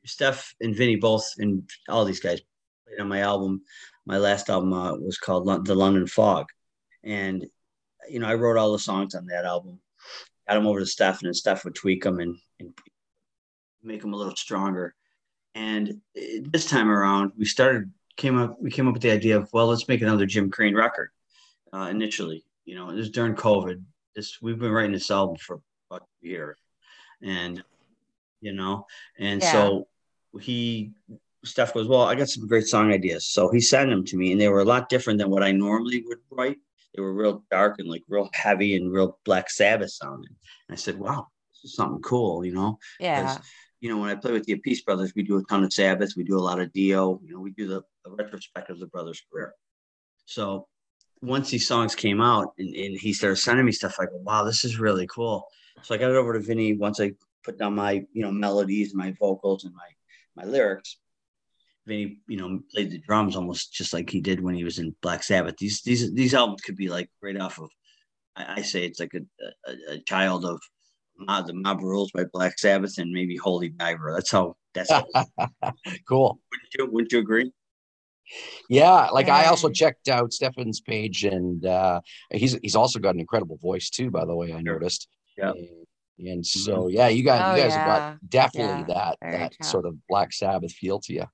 Steph 0.05 0.53
and 0.62 0.75
Vinny 0.75 0.95
both 0.95 1.27
and 1.39 1.67
all 1.89 2.05
these 2.05 2.19
guys 2.19 2.41
played 2.88 3.01
on 3.01 3.07
my 3.07 3.21
album. 3.21 3.62
My 4.05 4.17
last 4.17 4.50
album 4.50 4.74
uh, 4.74 4.95
was 4.97 5.17
called 5.17 5.45
Lon- 5.47 5.63
The 5.63 5.74
London 5.74 6.05
Fog, 6.05 6.45
and 7.03 7.45
you 8.07 8.19
know 8.19 8.27
I 8.27 8.35
wrote 8.35 8.57
all 8.57 8.71
the 8.71 8.79
songs 8.79 9.15
on 9.15 9.25
that 9.27 9.45
album. 9.45 9.79
Got 10.47 10.55
them 10.55 10.67
over 10.67 10.79
to 10.79 10.85
Steph, 10.85 11.19
and 11.19 11.27
then 11.27 11.33
Steph 11.33 11.65
would 11.65 11.75
tweak 11.75 12.03
them 12.03 12.19
and, 12.19 12.37
and 12.59 12.73
make 13.81 14.01
them 14.01 14.13
a 14.13 14.17
little 14.17 14.35
stronger. 14.35 14.95
And 15.55 16.01
uh, 16.17 16.41
this 16.43 16.65
time 16.65 16.89
around, 16.89 17.31
we 17.37 17.45
started 17.45 17.91
came 18.17 18.37
up 18.37 18.55
we 18.61 18.71
came 18.71 18.87
up 18.87 18.93
with 18.93 19.03
the 19.03 19.11
idea 19.11 19.37
of 19.37 19.49
well, 19.51 19.67
let's 19.67 19.87
make 19.87 20.01
another 20.01 20.25
Jim 20.25 20.49
Crean 20.51 20.75
record. 20.75 21.09
Uh, 21.73 21.87
initially, 21.89 22.45
you 22.65 22.75
know, 22.75 22.85
was 22.85 23.09
during 23.09 23.35
COVID. 23.35 23.81
This 24.15 24.41
we've 24.41 24.59
been 24.59 24.71
writing 24.71 24.93
this 24.93 25.11
album 25.11 25.35
for 25.37 25.61
about 25.89 26.07
a 26.23 26.27
year, 26.27 26.57
and 27.21 27.63
you 28.41 28.53
know, 28.53 28.85
and 29.17 29.41
Yeah. 29.41 29.51
so 29.51 29.87
he 30.39 30.91
Steph 31.43 31.73
goes, 31.73 31.87
well, 31.87 32.01
I 32.01 32.15
got 32.15 32.29
some 32.29 32.47
great 32.47 32.65
song 32.65 32.91
ideas. 32.91 33.27
So 33.27 33.49
he 33.49 33.61
sent 33.61 33.89
them 33.89 34.03
to 34.05 34.17
me, 34.17 34.31
and 34.31 34.41
they 34.41 34.49
were 34.49 34.61
a 34.61 34.65
lot 34.65 34.89
different 34.89 35.19
than 35.19 35.29
what 35.29 35.43
I 35.43 35.51
normally 35.51 36.03
would 36.07 36.19
write. 36.29 36.57
They 36.95 37.01
were 37.01 37.13
real 37.13 37.43
dark 37.51 37.79
and 37.79 37.89
like 37.89 38.03
real 38.07 38.29
heavy 38.33 38.75
and 38.75 38.91
real 38.91 39.19
Black 39.25 39.49
Sabbath 39.49 39.91
sounding. 39.91 40.35
And 40.67 40.73
I 40.73 40.75
said, 40.75 40.97
wow, 40.97 41.27
this 41.51 41.71
is 41.71 41.75
something 41.75 42.01
cool, 42.01 42.45
you 42.45 42.53
know. 42.53 42.79
Yeah. 42.99 43.37
you 43.81 43.89
know, 43.89 43.97
when 43.97 44.09
I 44.09 44.15
play 44.15 44.31
with 44.31 44.45
the 44.45 44.55
Appice 44.55 44.83
Brothers, 44.83 45.13
we 45.15 45.23
do 45.23 45.37
a 45.37 45.43
ton 45.43 45.63
of 45.63 45.73
Sabbath. 45.73 46.13
We 46.15 46.23
do 46.23 46.37
a 46.37 46.39
lot 46.39 46.59
of 46.59 46.71
Dio. 46.73 47.19
You 47.23 47.33
know, 47.33 47.39
we 47.39 47.51
do 47.51 47.67
the, 47.67 47.81
the 48.03 48.11
retrospective 48.11 48.75
of 48.75 48.79
the 48.79 48.87
brothers' 48.87 49.21
career. 49.31 49.53
So 50.25 50.67
once 51.21 51.49
these 51.49 51.67
songs 51.67 51.95
came 51.95 52.21
out 52.21 52.53
and, 52.57 52.73
and 52.75 52.97
he 52.97 53.13
started 53.13 53.37
sending 53.37 53.65
me 53.65 53.71
stuff, 53.71 53.97
I 53.99 54.05
go, 54.05 54.17
wow, 54.17 54.43
this 54.43 54.63
is 54.63 54.79
really 54.79 55.07
cool. 55.07 55.47
So 55.81 55.93
I 55.93 55.97
got 55.97 56.11
it 56.11 56.17
over 56.17 56.33
to 56.33 56.39
Vinny 56.39 56.73
once 56.77 56.99
I 56.99 57.11
put 57.43 57.59
down 57.59 57.75
my, 57.75 58.05
you 58.13 58.21
know, 58.21 58.31
melodies, 58.31 58.95
my 58.95 59.13
vocals, 59.19 59.65
and 59.65 59.73
my 59.73 59.87
my 60.35 60.43
lyrics. 60.49 60.97
Vinny, 61.88 62.18
you 62.27 62.38
know, 62.38 62.60
played 62.74 62.92
the 62.92 63.00
drums 63.00 63.36
almost 63.36 63.74
just 63.74 63.94
like 63.94 64.10
he 64.10 64.22
did 64.22 64.42
when 64.42 64.56
he 64.56 64.63
was 64.63 64.80
in 64.80 64.96
Black 65.01 65.24
Sabbath. 65.24 65.56
These 65.58 65.82
these 65.82 66.13
these 66.13 66.34
albums 66.34 66.62
could 66.62 66.75
be 66.75 66.89
like 66.89 67.10
right 67.22 67.39
off 67.39 67.60
of. 67.60 67.70
I, 68.36 68.56
I 68.58 68.62
say 68.62 68.86
it's 68.86 69.00
like 69.00 69.13
a, 69.13 69.72
a, 69.72 69.94
a 69.96 70.00
child 70.00 70.46
of 70.46 70.60
Mob, 71.18 71.48
the 71.48 71.54
Mob 71.54 71.82
Rules 71.82 72.12
by 72.12 72.24
Black 72.34 72.58
Sabbath 72.60 72.98
and 72.98 73.12
maybe 73.12 73.38
Holy 73.38 73.70
Diver. 73.70 74.13
That's 74.13 74.32
how. 74.32 74.56
That's 74.74 74.92
how, 74.92 75.06
cool. 76.08 76.39
wouldn't 76.51 76.74
you 76.77 76.92
wouldn't 76.92 77.12
you 77.13 77.20
agree? 77.20 77.51
Yeah, 78.70 79.08
like 79.12 79.30
I 79.30 79.46
also 79.46 79.70
checked 79.70 80.10
out 80.10 80.34
Stefan's 80.34 80.82
page, 80.82 81.24
and 81.24 81.65
uh, 81.65 82.01
he's 82.32 82.58
he's 82.62 82.75
also 82.75 83.00
got 83.00 83.13
an 83.13 83.20
incredible 83.20 83.58
voice 83.58 83.89
too. 83.89 84.10
By 84.12 84.25
the 84.25 84.36
way, 84.36 84.54
I 84.54 84.62
noticed. 84.62 85.08
Yeah. 85.38 85.51
And, 85.51 86.27
and 86.27 86.46
so 86.46 86.88
yeah, 86.88 87.08
you 87.08 87.24
guys, 87.24 87.42
Oh, 87.46 87.56
you 87.56 87.62
guys 87.62 87.75
have 87.75 87.86
got 87.86 88.18
definitely 88.27 88.86
Yeah, 88.88 88.96
that 88.96 89.18
very 89.22 89.38
that 89.38 89.51
tough. 89.62 89.70
sort 89.70 89.86
of 89.86 89.96
Black 90.08 90.34
Sabbath 90.34 90.72
feel 90.74 91.00
to 91.01 91.13
you. 91.13 91.25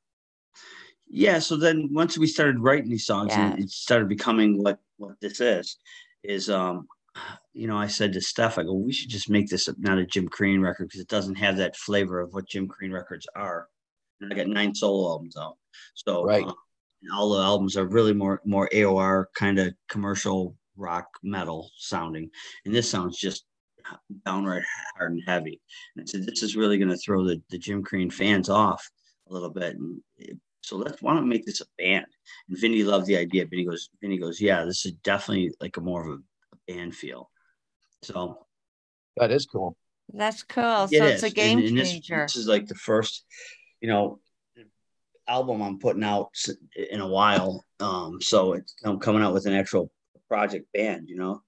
Yeah. 1.14 1.40
So 1.40 1.58
then 1.58 1.90
once 1.92 2.18
we 2.18 2.26
started 2.26 2.60
writing 2.60 2.90
these 2.90 3.06
songs 3.06 3.34
and 3.34 3.60
it 3.60 3.70
started 3.70 4.08
becoming 4.08 4.64
what 4.64 4.80
what 4.98 5.20
this 5.20 5.42
is, 5.42 5.78
is 6.24 6.50
um, 6.50 6.88
you 7.54 7.68
know, 7.68 7.78
I 7.78 7.88
said 7.88 8.14
to 8.14 8.22
Steph, 8.22 8.58
I 8.58 8.64
go, 8.64 8.74
we 8.74 8.94
should 8.94 9.10
just 9.10 9.30
make 9.30 9.50
this 9.50 9.68
not 9.78 9.98
a 9.98 10.06
Jim 10.06 10.28
Crean 10.30 10.62
record 10.62 10.86
because 10.88 11.02
it 11.02 11.10
doesn't 11.10 11.36
have 11.36 11.58
that 11.58 11.76
flavor 11.76 12.22
of 12.22 12.34
what 12.34 12.48
Jim 12.48 12.68
Crean 12.68 12.94
records 12.94 13.28
are. 13.36 13.68
And 14.22 14.32
I 14.32 14.36
got 14.36 14.48
nine 14.48 14.74
solo 14.74 15.10
albums 15.10 15.36
out, 15.36 15.58
so 15.96 16.24
Right. 16.24 16.46
uh, 16.46 16.54
all 17.14 17.32
the 17.32 17.42
albums 17.44 17.76
are 17.76 17.88
really 17.88 18.14
more 18.14 18.42
more 18.46 18.70
AOR 18.72 19.26
kind 19.36 19.60
of 19.60 19.74
commercial 19.90 20.56
rock 20.78 21.08
metal 21.24 21.70
sounding, 21.78 22.30
and 22.66 22.74
this 22.74 22.90
sounds 22.90 23.18
just 23.18 23.44
downright 24.26 24.64
hard 24.96 25.12
and 25.12 25.24
heavy. 25.28 25.60
And 25.96 26.04
I 26.04 26.06
said, 26.10 26.26
this 26.26 26.44
is 26.44 26.56
really 26.56 26.78
going 26.78 26.92
to 26.92 26.98
throw 26.98 27.26
the, 27.26 27.42
the 27.50 27.58
Jim 27.58 27.84
Crean 27.84 28.10
fans 28.12 28.48
off 28.48 28.88
a 29.28 29.34
little 29.34 29.50
bit. 29.50 29.76
And 29.76 30.02
it- 30.18 30.38
so 30.72 30.78
let's 30.78 31.02
why 31.02 31.14
don't 31.14 31.24
we 31.24 31.30
make 31.30 31.46
this 31.46 31.60
a 31.60 31.66
band? 31.78 32.06
And 32.48 32.58
Vinny 32.58 32.84
loved 32.86 33.06
the 33.06 33.18
idea. 33.18 33.46
Vinny 33.46 33.66
goes, 33.66 33.90
Vinny 34.02 34.18
goes, 34.18 34.40
yeah, 34.40 34.64
this 34.64 34.86
is 34.86 34.94
definitely 35.04 35.52
like 35.60 35.76
a 35.76 35.82
more 35.82 36.02
of 36.02 36.08
a, 36.08 36.22
a 36.56 36.74
band 36.74 36.96
feel. 36.96 37.30
So 38.04 38.46
That 39.18 39.32
is 39.32 39.46
cool. 39.46 39.76
That's 40.14 40.44
cool. 40.44 40.84
it 40.90 40.98
so 40.98 41.06
it's 41.06 41.24
a 41.24 41.30
game 41.30 41.60
And- 41.60 41.68
and 41.68 41.78
this- 41.78 41.92
changer. 41.92 42.22
This, 42.24 42.38
is 42.38 42.48
like 42.48 42.68
the 42.68 42.76
first, 42.76 43.26
you 43.82 43.90
know, 43.90 44.22
album 45.28 45.62
I'm 45.62 45.78
putting 45.78 46.06
out 46.06 46.30
in 46.94 47.02
a 47.02 47.08
while. 47.08 47.66
Um, 47.82 48.22
so 48.22 48.54
it's 48.54 48.74
I'm 48.86 49.00
coming 49.00 49.22
out 49.24 49.34
with 49.34 49.48
an 49.48 49.54
actual 49.54 49.92
project 50.30 50.72
band, 50.74 51.10
you 51.10 51.18
know. 51.18 51.42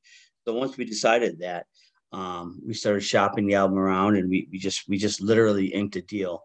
So 0.45 0.53
once 0.53 0.75
we 0.75 0.83
decided 0.83 1.39
that, 1.39 1.67
um, 2.11 2.59
we 2.67 2.73
started 2.73 3.01
shopping 3.01 3.47
the 3.47 3.55
album 3.55 3.77
around, 3.77 4.17
and 4.17 4.29
we 4.29 4.49
we 4.51 4.59
just 4.59 4.87
we 4.89 4.97
just 4.97 5.21
literally 5.21 5.67
inked 5.67 5.95
a 5.95 6.01
deal, 6.01 6.43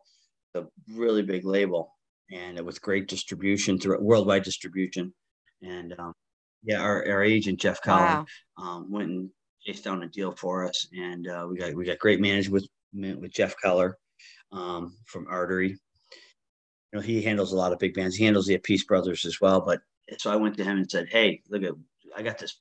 a 0.55 0.63
really 0.95 1.23
big 1.23 1.45
label, 1.45 1.98
and 2.31 2.61
with 2.65 2.83
great 2.83 3.09
distribution 3.09 3.79
through 3.79 4.01
worldwide 4.01 4.43
distribution, 4.43 5.13
and 5.63 5.95
um, 5.99 6.13
yeah, 6.63 6.81
our, 6.81 7.07
our 7.09 7.23
agent 7.23 7.61
Jeff 7.61 7.81
Collin 7.83 8.25
Wow. 8.59 8.65
um, 8.65 8.91
went 8.91 9.09
and 9.11 9.31
chased 9.65 9.85
down 9.85 10.03
a 10.03 10.09
deal 10.09 10.33
for 10.33 10.67
us, 10.67 10.89
and 10.97 11.27
uh, 11.29 11.47
we 11.49 11.57
got 11.59 11.75
we 11.75 11.85
got 11.85 11.99
great 11.99 12.21
management 12.21 12.53
with 12.93 13.21
with 13.21 13.33
Jeff 13.33 13.55
Keller 13.63 13.99
um, 14.53 14.97
from 15.07 15.27
Artery. 15.29 15.71
You 16.93 16.99
know, 16.99 17.01
he 17.01 17.23
handles 17.23 17.53
a 17.53 17.57
lot 17.57 17.73
of 17.73 17.79
big 17.79 17.95
bands. 17.95 18.17
He 18.17 18.25
handles 18.25 18.47
the 18.47 18.59
Appice 18.59 18.87
Brothers 18.87 19.25
as 19.27 19.41
well. 19.41 19.61
But 19.61 19.81
so 20.19 20.31
I 20.31 20.37
went 20.37 20.57
to 20.57 20.65
him 20.65 20.79
and 20.79 20.91
said, 20.91 21.09
"Hey, 21.11 21.43
look 21.49 21.63
at 21.63 21.75
I 22.17 22.23
got 22.23 22.39
this, 22.39 22.59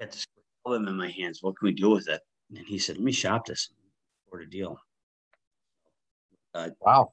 I 0.00 0.04
got 0.04 0.12
this 0.12 0.26
album 0.66 0.88
in 0.88 0.96
my 0.96 1.10
hands. 1.10 1.42
What 1.42 1.58
can 1.58 1.66
we 1.66 1.72
do 1.72 1.90
with 1.90 2.08
it?" 2.08 2.20
And 2.54 2.66
he 2.66 2.78
said, 2.78 2.96
"Let 2.96 3.04
me 3.04 3.12
shop 3.12 3.46
this 3.46 3.70
for 4.30 4.40
a 4.40 4.48
deal." 4.48 4.78
Wow. 6.80 7.12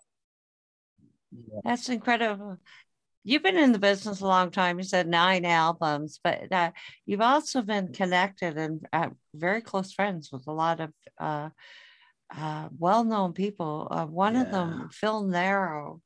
That's 1.64 1.90
incredible. 1.90 2.58
You've 3.24 3.44
been 3.44 3.58
in 3.58 3.72
the 3.72 3.80
business 3.80 4.20
a 4.20 4.28
long 4.28 4.52
time. 4.52 4.78
You 4.78 4.84
said 4.84 5.08
nine 5.08 5.46
albums, 5.46 6.20
but 6.22 6.52
uh, 6.52 6.72
you've 7.06 7.22
also 7.22 7.62
been 7.62 7.94
connected 7.94 8.58
and 8.58 8.86
uh, 8.92 9.10
very 9.34 9.62
close 9.62 9.94
friends 9.94 10.30
with 10.32 10.46
a 10.48 10.52
lot 10.52 10.82
of 10.82 10.92
uh, 11.20 11.50
uh, 12.36 12.68
well-known 12.78 13.32
people. 13.34 13.88
Uh, 13.90 14.06
one 14.06 14.36
of 14.36 14.52
them, 14.52 14.90
Phil 14.92 15.24
Naro, 15.24 16.02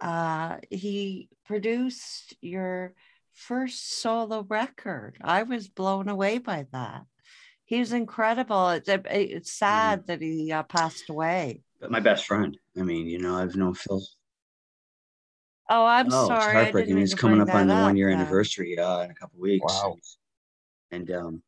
uh, 0.00 0.58
he 0.70 1.28
produced 1.44 2.34
your 2.40 2.94
first 3.32 4.00
solo 4.00 4.46
record. 4.48 5.16
I 5.22 5.42
was 5.42 5.68
blown 5.68 6.08
away 6.08 6.38
by 6.38 6.66
that. 6.72 7.02
He 7.64 7.80
was 7.80 7.92
incredible. 7.92 8.68
It's, 8.70 8.88
it's 8.88 9.52
sad 9.52 10.06
that 10.06 10.20
he 10.20 10.52
uh, 10.52 10.62
passed 10.64 11.08
away. 11.08 11.62
But 11.80 11.90
my 11.90 12.00
best 12.00 12.26
friend. 12.26 12.56
I 12.78 12.82
mean, 12.82 13.06
you 13.06 13.18
know, 13.18 13.36
I've 13.36 13.56
known 13.56 13.74
Phil. 13.74 14.02
Oh, 15.74 15.86
I'm 15.86 16.06
oh, 16.12 16.26
sorry. 16.26 16.34
it's 16.34 16.52
heartbreaking. 16.52 16.96
didn't 16.96 17.02
It's 17.04 17.14
coming 17.14 17.40
up 17.40 17.54
on 17.54 17.66
the 17.66 17.74
one 17.74 17.96
year 17.96 18.10
anniversary 18.10 18.78
uh, 18.78 19.00
in 19.04 19.10
a 19.10 19.14
couple 19.14 19.40
weeks. 19.40 19.64
Wow. 19.66 19.96
And 20.90 21.10
um, 21.10 21.42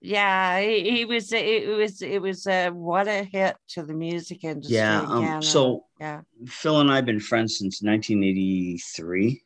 Yeah, 0.00 0.60
he, 0.62 0.90
he 0.90 1.04
was. 1.04 1.30
It 1.30 1.68
was. 1.68 2.00
It 2.00 2.22
was. 2.22 2.46
Uh, 2.46 2.70
what 2.70 3.06
a 3.06 3.22
hit 3.22 3.54
to 3.70 3.82
the 3.82 3.92
music 3.92 4.44
industry. 4.44 4.76
yeah, 4.76 5.02
um, 5.02 5.42
so 5.42 5.84
yeah, 6.00 6.22
Phil 6.46 6.80
and 6.80 6.90
I 6.90 6.96
have 6.96 7.04
been 7.04 7.20
friends 7.20 7.58
since 7.58 7.82
1983. 7.82 9.42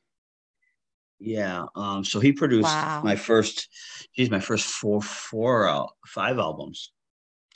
Yeah. 1.18 1.66
Um, 1.74 2.04
so 2.04 2.20
he 2.20 2.32
produced 2.32 2.64
Wow. 2.64 3.02
my 3.04 3.16
first, 3.16 3.68
geez, 4.16 4.30
my 4.30 4.40
first 4.40 4.64
four, 4.64 5.02
four, 5.02 5.68
uh, 5.68 5.86
five 6.06 6.38
albums. 6.38 6.92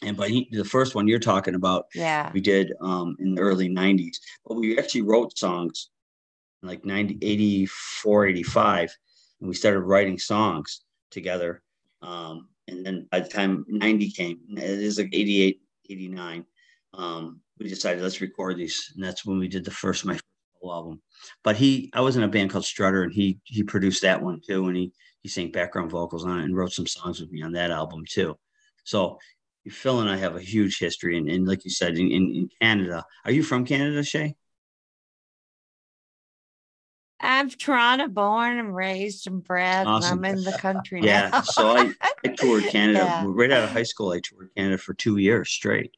And 0.05 0.17
but 0.17 0.31
he, 0.31 0.49
the 0.53 0.65
first 0.65 0.95
one 0.95 1.09
you're 1.09 1.19
talking 1.19 1.55
about, 1.55 1.87
yeah, 1.95 2.31
we 2.33 2.41
did 2.41 2.73
um, 2.81 3.17
in 3.19 3.35
the 3.35 3.41
early 3.41 3.69
90s. 3.69 4.17
But 4.47 4.55
we 4.55 4.79
actually 4.79 5.03
wrote 5.03 5.37
songs 5.37 5.91
in 6.63 6.69
like 6.69 6.85
90, 6.85 7.19
84, 7.23 8.27
85. 8.27 8.97
And 9.41 9.49
we 9.49 9.55
started 9.55 9.81
writing 9.81 10.19
songs 10.19 10.83
together. 11.11 11.63
Um, 12.03 12.49
and 12.69 12.85
then 12.85 13.07
by 13.11 13.21
the 13.21 13.29
time 13.29 13.65
90 13.69 14.11
came, 14.11 14.41
it 14.57 14.63
is 14.63 14.99
like 14.99 15.11
88, 15.13 15.61
89, 15.91 16.45
um, 16.95 17.41
we 17.59 17.69
decided 17.69 18.03
let's 18.03 18.21
record 18.21 18.57
these. 18.57 18.93
And 18.95 19.05
that's 19.05 19.25
when 19.25 19.39
we 19.39 19.49
did 19.49 19.65
the 19.65 19.71
first, 19.71 20.05
my 20.05 20.15
first 20.15 20.25
album. 20.65 21.01
But 21.43 21.57
he, 21.57 21.91
I 21.93 22.01
was 22.01 22.17
in 22.17 22.23
a 22.23 22.29
band 22.29 22.51
called 22.51 22.65
Strutter 22.65 23.03
and 23.03 23.13
he, 23.13 23.39
he 23.45 23.63
produced 23.63 24.03
that 24.03 24.23
one 24.23 24.41
too. 24.47 24.67
And 24.67 24.77
he, 24.77 24.93
he 25.21 25.29
sang 25.29 25.51
background 25.51 25.91
vocals 25.91 26.25
on 26.25 26.41
it 26.41 26.45
and 26.45 26.57
wrote 26.57 26.73
some 26.73 26.87
songs 26.87 27.21
with 27.21 27.31
me 27.31 27.43
on 27.43 27.53
that 27.53 27.71
album 27.71 28.05
too. 28.09 28.37
So 28.85 29.19
Phil 29.71 30.01
and 30.01 30.11
I 30.11 30.17
have 30.17 30.37
a 30.37 30.41
huge 30.41 30.79
history. 30.79 31.17
And, 31.17 31.29
and 31.29 31.47
like 31.47 31.65
you 31.65 31.71
said, 31.71 31.97
in, 31.97 32.11
in, 32.11 32.49
Canada, 32.61 33.05
are 33.25 33.33
you 33.33 33.43
from 33.43 33.65
Canada, 33.65 34.03
Shay? 34.03 34.37
I'm 37.21 37.49
Toronto 37.49 38.09
born 38.09 38.59
and 38.59 38.75
raised 38.75 39.27
and 39.27 39.43
bred, 39.43 39.87
Awesome. 39.87 40.19
and 40.19 40.27
I'm 40.27 40.35
in 40.37 40.45
the 40.45 40.59
country 40.59 41.01
now. 41.01 41.07
Yeah. 41.07 41.29
now. 41.31 41.41
So 41.43 41.77
I, 41.77 41.93
I 42.25 42.29
toured 42.29 42.65
Canada 42.71 42.99
Yeah. 42.99 43.25
right 43.27 43.51
out 43.51 43.65
of 43.65 43.71
high 43.71 43.85
school. 43.85 44.13
I 44.13 44.21
toured 44.21 44.51
Canada 44.57 44.77
for 44.77 44.93
two 44.93 45.17
years 45.17 45.51
straight. 45.51 45.95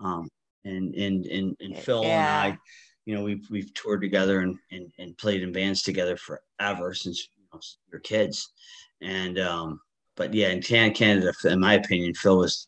Um, 0.00 0.28
and, 0.64 0.94
and, 0.94 1.26
and, 1.26 1.56
and 1.60 1.78
Phil 1.78 2.04
and 2.04 2.26
I, 2.26 2.58
you 3.04 3.14
know, 3.14 3.22
we've, 3.22 3.46
we've 3.50 3.72
toured 3.74 4.00
together 4.00 4.40
and, 4.40 4.58
and, 4.72 4.90
and 4.98 5.16
played 5.16 5.42
in 5.42 5.52
bands 5.52 5.82
together 5.82 6.16
forever 6.16 6.94
since 6.94 7.28
you 7.36 7.44
know, 7.52 7.60
we 7.86 7.96
were 7.96 8.00
kids. 8.00 8.50
And, 9.00 9.38
um, 9.38 9.80
but 10.16 10.34
yeah, 10.34 10.48
in 10.48 10.62
Can- 10.62 10.94
Canada, 10.94 11.32
in 11.44 11.60
my 11.60 11.74
opinion, 11.74 12.14
Phil 12.14 12.38
was 12.38 12.66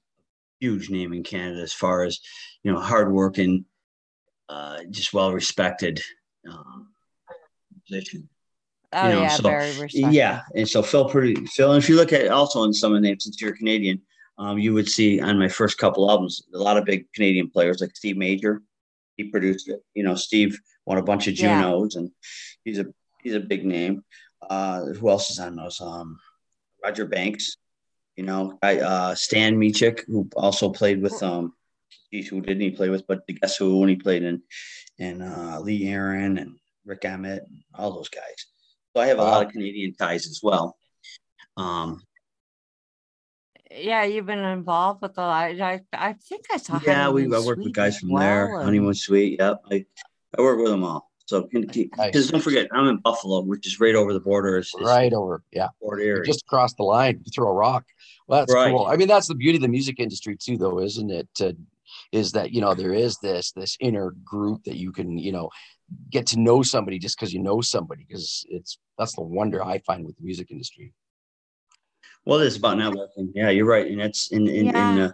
huge 0.60 0.90
name 0.90 1.12
in 1.12 1.22
Canada 1.22 1.60
as 1.62 1.72
far 1.72 2.04
as, 2.04 2.20
you 2.62 2.72
know, 2.72 2.80
hardworking, 2.80 3.64
uh, 4.48 4.78
just 4.90 5.12
well 5.12 5.32
respected, 5.32 6.02
um, 6.50 6.88
musician. 7.88 8.28
oh 8.92 9.08
you 9.08 9.14
know, 9.14 9.22
yeah, 9.22 9.28
so- 9.28 9.42
very 9.42 9.66
respectful. 9.78 10.12
Yeah, 10.12 10.42
and 10.54 10.68
so 10.68 10.82
Phil 10.82 11.08
pretty 11.08 11.34
Phil, 11.46 11.72
and 11.72 11.82
if 11.82 11.88
you 11.88 11.96
look 11.96 12.12
at 12.12 12.28
also 12.28 12.64
in 12.64 12.72
some 12.72 12.92
of 12.94 13.02
the 13.02 13.06
names, 13.08 13.24
since 13.24 13.40
you're 13.40 13.56
Canadian, 13.56 14.00
um, 14.38 14.58
you 14.58 14.72
would 14.74 14.88
see 14.88 15.20
on 15.20 15.38
my 15.38 15.48
first 15.48 15.78
couple 15.78 16.10
albums 16.10 16.42
a 16.54 16.58
lot 16.58 16.76
of 16.76 16.84
big 16.84 17.10
Canadian 17.14 17.50
players 17.50 17.80
like 17.80 17.96
Steve 17.96 18.16
Major. 18.16 18.62
He 19.16 19.24
produced 19.24 19.68
it. 19.68 19.80
You 19.94 20.04
know, 20.04 20.14
Steve 20.14 20.58
won 20.84 20.98
a 20.98 21.02
bunch 21.02 21.26
of 21.26 21.38
Yeah. 21.38 21.62
Junos, 21.62 21.96
and 21.96 22.10
he's 22.64 22.78
a 22.78 22.86
he's 23.22 23.34
a 23.34 23.40
big 23.40 23.64
name. 23.64 24.04
Uh, 24.48 24.84
who 24.92 25.08
else 25.10 25.30
is 25.30 25.38
on 25.38 25.56
those? 25.56 25.80
Um, 25.80 26.18
Roger 26.84 27.06
Banks. 27.06 27.56
You 28.16 28.24
know, 28.24 28.58
I 28.62 28.80
uh, 28.80 29.14
Stan 29.14 29.56
Michik, 29.56 30.04
who 30.06 30.28
also 30.36 30.70
played 30.70 31.02
with 31.02 31.22
um, 31.22 31.52
geez, 32.10 32.28
who 32.28 32.40
didn't 32.40 32.62
he 32.62 32.70
play 32.70 32.88
with? 32.88 33.06
But 33.06 33.26
guess 33.26 33.56
who? 33.58 33.78
When 33.78 33.88
he 33.90 33.96
played 33.96 34.22
in, 34.22 34.42
and 34.98 35.22
uh, 35.22 35.60
Lee 35.60 35.86
Aaron 35.88 36.38
and 36.38 36.56
Rik 36.86 37.04
Emmett, 37.04 37.42
and 37.46 37.62
all 37.74 37.92
those 37.92 38.08
guys. 38.08 38.46
So 38.94 39.02
I 39.02 39.06
have 39.08 39.18
a 39.18 39.22
Wow. 39.22 39.30
lot 39.32 39.46
of 39.46 39.52
Canadian 39.52 39.94
ties 39.94 40.26
as 40.26 40.40
well. 40.42 40.76
Um, 41.58 42.00
Yeah, 43.70 44.04
you've 44.04 44.24
been 44.26 44.38
involved 44.38 45.02
with 45.02 45.14
the. 45.14 45.20
I, 45.22 45.48
I, 45.60 45.80
I 45.92 46.12
think 46.14 46.46
I 46.50 46.56
saw. 46.56 46.80
yeah, 46.82 47.10
we 47.10 47.22
I 47.24 47.26
Honeymoon 47.26 47.44
work 47.46 47.58
with 47.58 47.72
guys 47.74 47.96
as 47.96 48.00
from 48.00 48.14
there. 48.18 48.46
well, 48.46 48.56
and- 48.56 48.64
Honeymoon 48.64 48.94
Suite. 48.94 49.36
Yep, 49.38 49.60
I, 49.70 49.84
I 50.38 50.40
work 50.40 50.58
with 50.58 50.70
them 50.70 50.84
all. 50.84 51.10
So 51.26 51.48
because 51.50 51.88
Nice. 51.98 52.26
don't 52.28 52.40
forget, 52.40 52.68
I'm 52.72 52.86
in 52.86 52.98
Buffalo, 52.98 53.42
which 53.42 53.66
is 53.66 53.80
right 53.80 53.96
over 53.96 54.12
the 54.12 54.20
border. 54.20 54.58
It's, 54.58 54.72
it's 54.74 54.84
Right 54.84 55.12
over. 55.12 55.42
Yeah. 55.52 55.68
Fort 55.80 56.00
Erie. 56.00 56.24
Just 56.24 56.42
across 56.42 56.74
the 56.74 56.84
line, 56.84 57.20
you 57.24 57.32
throw 57.34 57.48
a 57.48 57.52
rock. 57.52 57.84
Well, 58.28 58.40
that's 58.40 58.54
Right. 58.54 58.70
cool. 58.70 58.86
I 58.86 58.96
mean, 58.96 59.08
that's 59.08 59.26
the 59.26 59.34
beauty 59.34 59.56
of 59.56 59.62
the 59.62 59.68
music 59.68 59.98
industry 59.98 60.36
too, 60.36 60.56
though, 60.56 60.80
isn't 60.80 61.10
it? 61.10 61.28
Uh, 61.40 61.52
is 62.12 62.32
that 62.32 62.52
you 62.52 62.60
know 62.60 62.74
there 62.74 62.92
is 62.92 63.18
this 63.18 63.52
this 63.52 63.76
inner 63.80 64.12
group 64.24 64.64
that 64.64 64.76
you 64.76 64.92
can 64.92 65.18
you 65.18 65.32
know 65.32 65.50
get 66.10 66.26
to 66.26 66.38
know 66.38 66.62
somebody 66.62 66.98
just 66.98 67.16
because 67.16 67.32
you 67.32 67.40
know 67.40 67.60
somebody 67.60 68.04
because 68.06 68.44
it's 68.48 68.78
that's 68.98 69.14
the 69.14 69.22
wonder 69.22 69.64
I 69.64 69.78
find 69.78 70.04
with 70.04 70.16
the 70.16 70.24
music 70.24 70.50
industry. 70.50 70.92
Well, 72.24 72.40
it's 72.40 72.56
about 72.56 72.76
networking. 72.76 73.30
Yeah, 73.34 73.50
you're 73.50 73.66
right, 73.66 73.86
and 73.90 74.00
that's 74.00 74.32
in 74.32 74.48
in, 74.48 74.68
in 74.68 74.98
uh, 74.98 75.12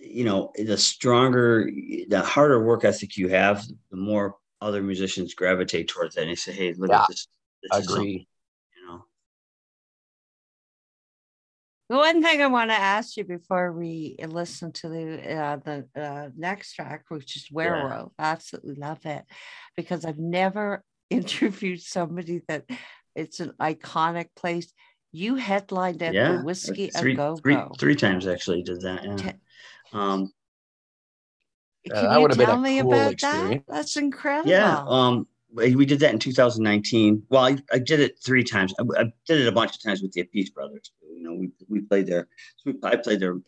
you 0.00 0.24
know 0.24 0.52
the 0.56 0.76
stronger, 0.76 1.70
the 2.08 2.20
harder 2.22 2.64
work 2.64 2.84
ethic 2.84 3.16
you 3.16 3.28
have, 3.28 3.64
the 3.90 3.96
more 3.96 4.36
other 4.66 4.82
musicians 4.82 5.34
gravitate 5.34 5.88
towards 5.88 6.14
that. 6.14 6.22
And 6.22 6.30
they 6.30 6.34
say, 6.34 6.52
"Hey, 6.52 6.74
look 6.74 6.90
Yeah, 6.90 7.02
at 7.02 7.08
this." 7.08 7.28
this 7.62 7.72
I 7.72 7.78
is 7.78 7.92
agree. 7.92 8.28
You 8.76 8.86
know. 8.86 9.04
The 11.88 11.96
one 11.96 12.22
thing 12.22 12.42
I 12.42 12.48
want 12.48 12.70
to 12.70 12.76
ask 12.76 13.16
you 13.16 13.24
before 13.24 13.72
we 13.72 14.16
listen 14.26 14.72
to 14.72 14.88
the 14.88 15.36
uh, 15.36 15.56
the 15.56 15.88
uh, 15.96 16.28
next 16.36 16.74
track, 16.74 17.04
which 17.08 17.36
is 17.36 17.48
Werewolf, 17.50 18.12
absolutely 18.18 18.74
love 18.74 19.06
it 19.06 19.24
because 19.76 20.04
I've 20.04 20.18
never 20.18 20.82
interviewed 21.10 21.80
somebody 21.82 22.42
that 22.48 22.64
it's 23.14 23.40
an 23.40 23.52
iconic 23.60 24.28
place. 24.34 24.72
You 25.12 25.36
headlined 25.36 26.02
at 26.02 26.12
yeah, 26.14 26.32
the 26.32 26.42
Whiskey 26.42 26.90
three, 26.90 27.12
a 27.12 27.16
Go 27.16 27.36
three, 27.36 27.54
Go. 27.54 27.72
three 27.78 27.94
times 27.94 28.26
actually 28.26 28.62
did 28.62 28.80
that. 28.82 29.04
Yeah. 29.04 29.32
Um, 29.92 30.32
Yeah, 31.86 32.00
Can 32.00 32.10
that 32.10 32.20
would've 32.20 32.38
been 32.38 32.48
a 32.48 32.52
tell 32.52 32.60
me 32.60 32.80
cool 32.82 32.92
about 32.92 33.12
experience. 33.12 33.64
that? 33.68 33.74
That's 33.74 33.96
incredible. 33.96 34.50
Yeah, 34.50 34.84
um, 34.86 35.26
we 35.52 35.74
we 35.76 35.86
did 35.86 36.00
that 36.00 36.12
in 36.12 36.18
2019. 36.18 37.22
Well, 37.30 37.44
I, 37.44 37.56
I 37.72 37.78
did 37.78 38.00
it 38.00 38.18
three 38.24 38.42
times. 38.44 38.74
I, 38.78 38.82
I 39.00 39.04
did 39.26 39.40
it 39.40 39.46
a 39.48 39.52
bunch 39.52 39.74
of 39.76 39.82
times 39.82 40.02
with 40.02 40.12
the 40.12 40.22
Appice 40.24 40.52
brothers. 40.52 40.90
You 41.02 41.22
know, 41.22 41.34
we 41.34 41.50
we 41.68 41.80
played 41.80 42.06
there. 42.06 42.28
So 42.58 42.72
we, 42.72 42.74
I 42.82 42.96
played 42.96 43.20
there 43.20 43.32
a 43.36 43.40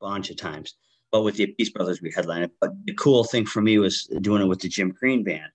bunch 0.00 0.30
of 0.30 0.36
times. 0.36 0.74
But 1.10 1.22
with 1.22 1.36
the 1.36 1.46
Appice 1.46 1.72
brothers, 1.72 2.00
we 2.02 2.10
headlined 2.12 2.44
it. 2.44 2.52
But 2.60 2.70
the 2.86 2.94
cool 2.94 3.24
thing 3.24 3.46
for 3.46 3.60
me 3.60 3.78
was 3.78 4.04
doing 4.20 4.42
it 4.42 4.46
with 4.46 4.60
the 4.60 4.68
Jim 4.68 4.92
Crean 4.92 5.22
band. 5.22 5.50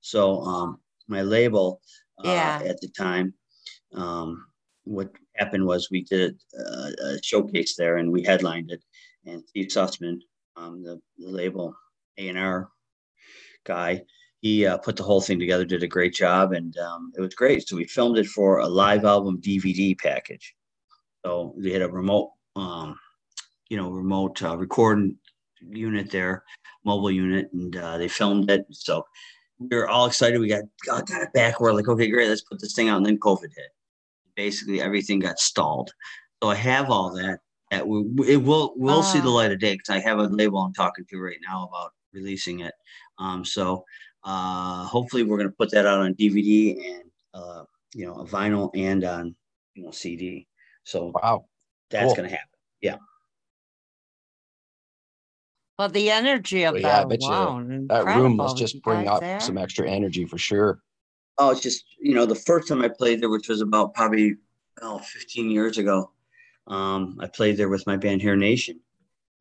So 0.00 0.40
um, 0.42 0.78
my 1.08 1.22
label 1.22 1.80
uh, 2.24 2.28
Yeah. 2.28 2.62
at 2.64 2.80
the 2.80 2.88
time, 2.88 3.34
um, 3.92 4.46
what 4.84 5.10
happened 5.36 5.66
was 5.66 5.90
we 5.90 6.04
did 6.04 6.38
a, 6.56 6.92
a 7.04 7.22
showcase 7.22 7.74
there 7.76 7.96
and 7.96 8.10
we 8.12 8.22
headlined 8.22 8.70
it. 8.70 8.82
And 9.26 9.42
Steve 9.48 9.66
Sussman, 9.68 10.18
um, 10.60 10.82
the, 10.82 11.00
the 11.18 11.28
label 11.28 11.74
A 12.18 12.28
and 12.28 12.38
R 12.38 12.68
guy, 13.64 14.02
he 14.40 14.66
uh, 14.66 14.78
put 14.78 14.96
the 14.96 15.02
whole 15.02 15.20
thing 15.20 15.38
together, 15.38 15.64
did 15.64 15.82
a 15.82 15.88
great 15.88 16.14
job, 16.14 16.52
and 16.52 16.76
um, 16.78 17.12
it 17.16 17.20
was 17.20 17.34
great. 17.34 17.66
So 17.66 17.76
we 17.76 17.84
filmed 17.84 18.18
it 18.18 18.26
for 18.26 18.58
a 18.58 18.68
live 18.68 19.04
album 19.04 19.40
DVD 19.40 19.98
package. 19.98 20.54
So 21.24 21.54
we 21.56 21.72
had 21.72 21.82
a 21.82 21.88
remote, 21.88 22.30
um, 22.56 22.98
you 23.68 23.76
know, 23.76 23.90
remote 23.90 24.42
uh, 24.42 24.56
recording 24.56 25.16
unit 25.60 26.10
there, 26.10 26.44
mobile 26.84 27.10
unit, 27.10 27.50
and 27.52 27.76
uh, 27.76 27.98
they 27.98 28.08
filmed 28.08 28.50
it. 28.50 28.64
So 28.70 29.04
we 29.58 29.76
were 29.76 29.88
all 29.88 30.06
excited. 30.06 30.40
We 30.40 30.48
got 30.48 30.64
got, 30.86 31.06
got 31.06 31.22
it 31.22 31.32
back. 31.34 31.60
We're 31.60 31.74
like, 31.74 31.88
okay, 31.88 32.10
great, 32.10 32.28
let's 32.28 32.40
put 32.42 32.60
this 32.60 32.74
thing 32.74 32.88
out. 32.88 32.96
And 32.96 33.06
then 33.06 33.18
COVID 33.18 33.50
hit. 33.54 33.74
Basically, 34.36 34.80
everything 34.80 35.18
got 35.18 35.38
stalled. 35.38 35.92
So 36.42 36.48
I 36.48 36.54
have 36.54 36.88
all 36.88 37.12
that. 37.16 37.40
That 37.70 37.86
we, 37.86 38.04
it 38.26 38.42
will 38.42 38.74
will 38.76 39.02
see 39.04 39.20
the 39.20 39.28
Ah. 39.28 39.32
light 39.34 39.52
of 39.52 39.60
day 39.60 39.74
because 39.74 39.90
I 39.90 40.00
have 40.00 40.18
a 40.18 40.24
label 40.24 40.58
I'm 40.58 40.72
talking 40.72 41.04
to 41.08 41.18
right 41.20 41.38
now 41.46 41.68
about 41.68 41.92
releasing 42.12 42.60
it. 42.60 42.74
Um, 43.18 43.44
so 43.44 43.84
uh, 44.24 44.84
hopefully 44.86 45.22
we're 45.22 45.36
going 45.36 45.48
to 45.50 45.54
put 45.56 45.70
that 45.70 45.86
out 45.86 46.00
on 46.00 46.14
DVD 46.14 46.72
and 46.84 47.04
uh, 47.32 47.62
you 47.94 48.06
know 48.06 48.14
a 48.14 48.24
vinyl 48.26 48.70
and 48.74 49.04
on 49.04 49.36
you 49.74 49.84
know 49.84 49.92
CD. 49.92 50.48
So 50.82 51.12
Wow. 51.14 51.46
that's 51.90 52.06
Cool. 52.06 52.14
going 52.16 52.28
to 52.30 52.34
happen. 52.34 52.48
Yeah. 52.80 52.96
Well, 55.78 55.88
the 55.88 56.10
energy 56.10 56.64
of 56.64 56.74
Well, 56.74 56.82
yeah, 56.82 56.98
that 57.00 57.08
bet 57.08 57.20
you 57.22 57.28
alone. 57.28 57.86
That 57.88 58.04
room 58.06 58.36
must 58.36 58.56
just 58.58 58.82
bring 58.82 59.06
up 59.06 59.20
there? 59.20 59.40
some 59.40 59.56
extra 59.56 59.88
energy 59.88 60.24
for 60.26 60.38
sure. 60.38 60.80
Oh, 61.38 61.50
it's 61.50 61.60
just 61.60 61.84
you 62.00 62.14
know 62.14 62.26
the 62.26 62.34
first 62.34 62.66
time 62.68 62.82
I 62.82 62.88
played 62.88 63.22
there, 63.22 63.30
which 63.30 63.48
was 63.48 63.60
about 63.60 63.94
probably 63.94 64.34
oh 64.82 64.98
15 64.98 65.50
years 65.50 65.78
ago. 65.78 66.10
Um, 66.66 67.18
I 67.20 67.26
played 67.26 67.56
there 67.56 67.68
with 67.68 67.86
my 67.86 67.96
band 67.96 68.22
Hair 68.22 68.36
Nation, 68.36 68.80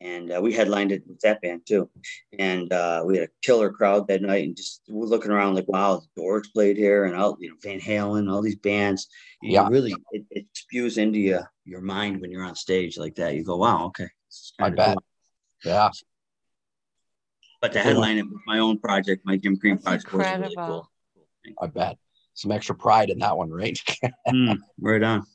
and 0.01 0.31
uh, 0.31 0.39
we 0.41 0.53
headlined 0.53 0.91
it 0.91 1.03
with 1.07 1.19
that 1.21 1.41
band 1.41 1.65
too. 1.65 1.89
And 2.37 2.71
uh, 2.71 3.03
we 3.05 3.17
had 3.17 3.27
a 3.27 3.31
killer 3.41 3.71
crowd 3.71 4.07
that 4.07 4.21
night, 4.21 4.45
and 4.45 4.55
just 4.55 4.81
we're 4.87 5.05
looking 5.05 5.31
around 5.31 5.55
like, 5.55 5.67
wow, 5.67 5.97
the 5.97 6.21
Doors 6.21 6.47
played 6.53 6.77
here, 6.77 7.05
and 7.05 7.15
all 7.15 7.37
you 7.39 7.49
know 7.49 7.55
Van 7.61 7.79
Halen, 7.79 8.31
all 8.31 8.41
these 8.41 8.55
bands. 8.55 9.07
You 9.41 9.53
Yeah. 9.53 9.67
really 9.67 9.95
it, 10.11 10.25
it 10.31 10.45
spews 10.53 10.97
into 10.97 11.19
you, 11.19 11.39
your 11.65 11.81
mind 11.81 12.21
when 12.21 12.31
you're 12.31 12.45
on 12.45 12.55
stage 12.55 12.97
like 12.97 13.15
that. 13.15 13.35
You 13.35 13.43
go, 13.43 13.57
wow, 13.57 13.85
okay. 13.87 14.07
this 14.29 14.35
is 14.35 14.53
I 14.59 14.63
kinda 14.63 14.77
bet. 14.77 14.93
cool." 14.95 15.03
Yeah. 15.65 15.89
But 17.61 17.73
to 17.73 17.79
headline 17.79 18.17
it 18.17 18.23
with 18.23 18.41
my 18.47 18.59
own 18.59 18.79
project, 18.79 19.25
my 19.25 19.35
Jim 19.35 19.57
Crean 19.57 19.75
That's 19.75 20.03
project, 20.05 20.13
was 20.13 20.19
really 20.31 20.43
incredible. 20.45 20.89
cool. 21.13 21.25
I 21.61 21.67
bet. 21.67 21.97
Some 22.33 22.51
extra 22.53 22.73
pride 22.73 23.09
in 23.09 23.19
that 23.19 23.37
one, 23.37 23.49
right? 23.49 23.77
Mm, 24.27 24.59
right 24.79 25.03
on. 25.03 25.25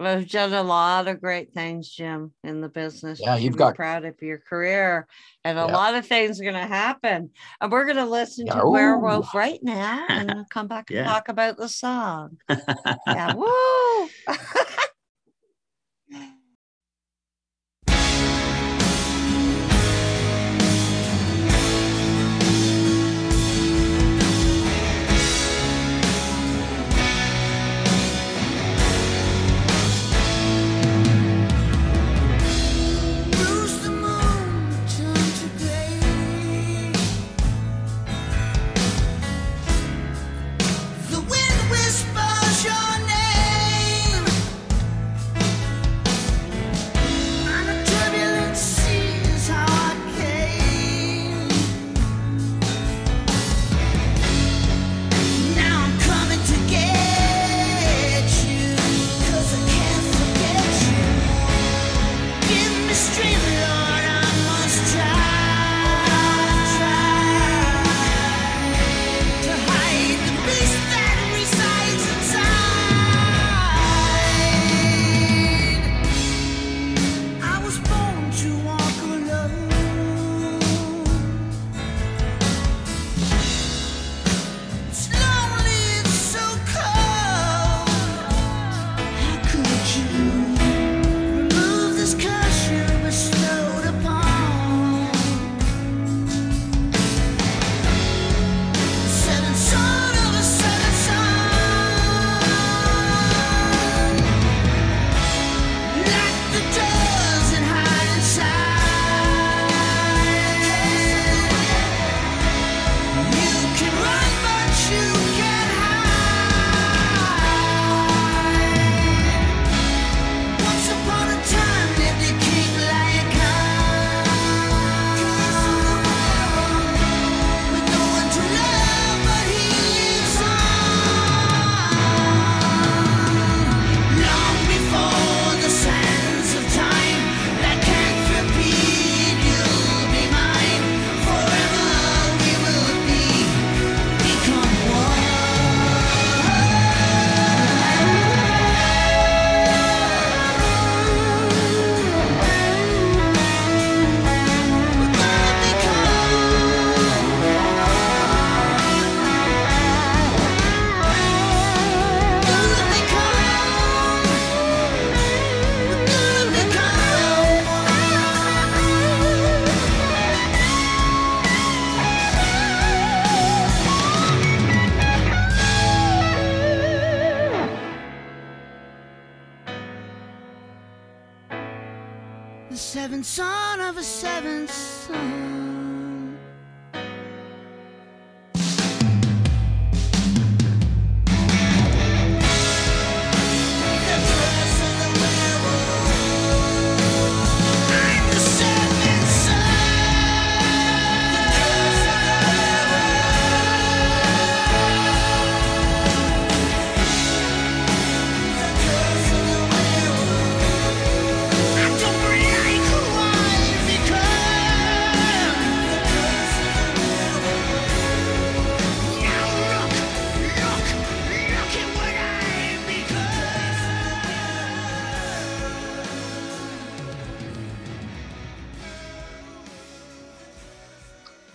You've 0.00 0.30
done 0.30 0.54
a 0.54 0.62
lot 0.62 1.08
of 1.08 1.20
great 1.20 1.52
things, 1.52 1.90
Jim, 1.90 2.32
in 2.42 2.62
the 2.62 2.70
business. 2.70 3.20
Yeah, 3.20 3.36
You 3.36 3.44
you've 3.44 3.56
got- 3.58 3.74
proud 3.74 4.06
of 4.06 4.14
your 4.22 4.38
career, 4.38 5.06
and 5.44 5.58
a 5.58 5.66
lot 5.66 5.94
of 5.94 6.06
things 6.06 6.40
are 6.40 6.44
going 6.44 6.54
to 6.54 6.60
happen. 6.60 7.30
And 7.60 7.70
we're 7.70 7.84
going 7.84 7.96
to 7.96 8.06
listen 8.06 8.46
Yeah, 8.46 8.54
to 8.60 8.64
ooh. 8.66 8.70
Werewolf 8.70 9.34
right 9.34 9.60
now, 9.62 10.06
and 10.08 10.48
come 10.48 10.68
back 10.68 10.88
and 10.90 10.96
Yeah. 11.00 11.04
talk 11.04 11.28
about 11.28 11.58
the 11.58 11.68
song. 11.68 12.38
Yeah, 13.06 13.34
woo! 13.34 14.08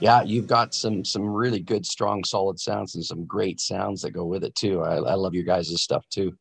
Yeah, 0.06 0.22
you've 0.22 0.46
got 0.46 0.76
some 0.76 1.04
some 1.04 1.24
really 1.26 1.60
good, 1.60 1.84
strong, 1.84 2.24
solid 2.24 2.60
sounds 2.60 2.94
and 2.94 3.04
some 3.04 3.26
great 3.26 3.60
sounds 3.60 4.04
that 4.04 4.12
go 4.12 4.24
with 4.24 4.44
it 4.44 4.54
too. 4.54 4.84
I, 4.84 4.98
I 4.98 5.16
love 5.16 5.34
your 5.34 5.46
guys' 5.46 5.82
stuff 5.82 6.08
too. 6.10 6.38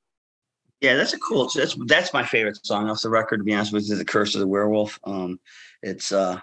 Yeah, 0.82 0.96
that's 0.96 1.14
a 1.14 1.18
cool. 1.18 1.48
That's 1.48 1.74
that's 1.86 2.12
my 2.12 2.26
favorite 2.26 2.58
song 2.66 2.90
off 2.90 3.00
the 3.00 3.08
record. 3.08 3.38
To 3.38 3.42
be 3.42 3.54
honest 3.54 3.72
with 3.72 3.88
you, 3.88 3.96
"The 3.96 4.04
Curse 4.04 4.34
of 4.34 4.42
the 4.42 4.46
Werewolf." 4.46 5.00
Um, 5.04 5.40
it's 5.82 6.12
uh, 6.12 6.40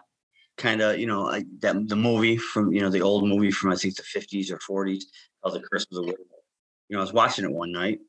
kind 0.57 0.81
of 0.81 0.97
you 0.97 1.05
know 1.05 1.21
like 1.21 1.45
that 1.59 1.87
the 1.87 1.95
movie 1.95 2.37
from 2.37 2.73
you 2.73 2.81
know 2.81 2.89
the 2.89 3.03
old 3.03 3.27
movie 3.27 3.51
from 3.51 3.71
I 3.71 3.75
think 3.75 3.97
the 3.97 4.01
fifties 4.01 4.49
or 4.49 4.57
forties 4.57 5.05
called 5.43 5.53
"The 5.53 5.67
Curse 5.71 5.85
of 5.91 5.97
the 5.97 6.01
Werewolf." 6.01 6.43
You 6.89 6.95
know, 6.95 7.01
I 7.01 7.03
was 7.03 7.13
watching 7.13 7.45
it 7.45 7.51
one 7.51 7.71
night, 7.71 7.99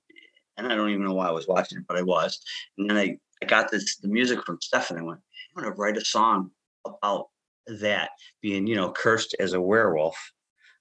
and 0.56 0.66
I 0.66 0.74
don't 0.74 0.88
even 0.88 1.04
know 1.04 1.12
why 1.12 1.28
I 1.28 1.32
was 1.32 1.46
watching 1.46 1.76
it, 1.76 1.84
but 1.86 1.98
I 1.98 2.02
was. 2.02 2.40
And 2.78 2.88
then 2.88 2.96
I 2.96 3.18
I 3.42 3.44
got 3.44 3.70
this 3.70 3.98
the 3.98 4.08
music 4.08 4.42
from 4.46 4.58
Steph, 4.62 4.88
and 4.88 4.98
I 4.98 5.02
went, 5.02 5.20
I'm 5.54 5.64
gonna 5.64 5.74
write 5.74 5.98
a 5.98 6.02
song 6.02 6.50
about 6.86 7.26
that 7.66 8.10
being 8.40 8.66
you 8.66 8.76
know 8.76 8.92
cursed 8.92 9.34
as 9.38 9.52
a 9.52 9.60
werewolf, 9.60 10.16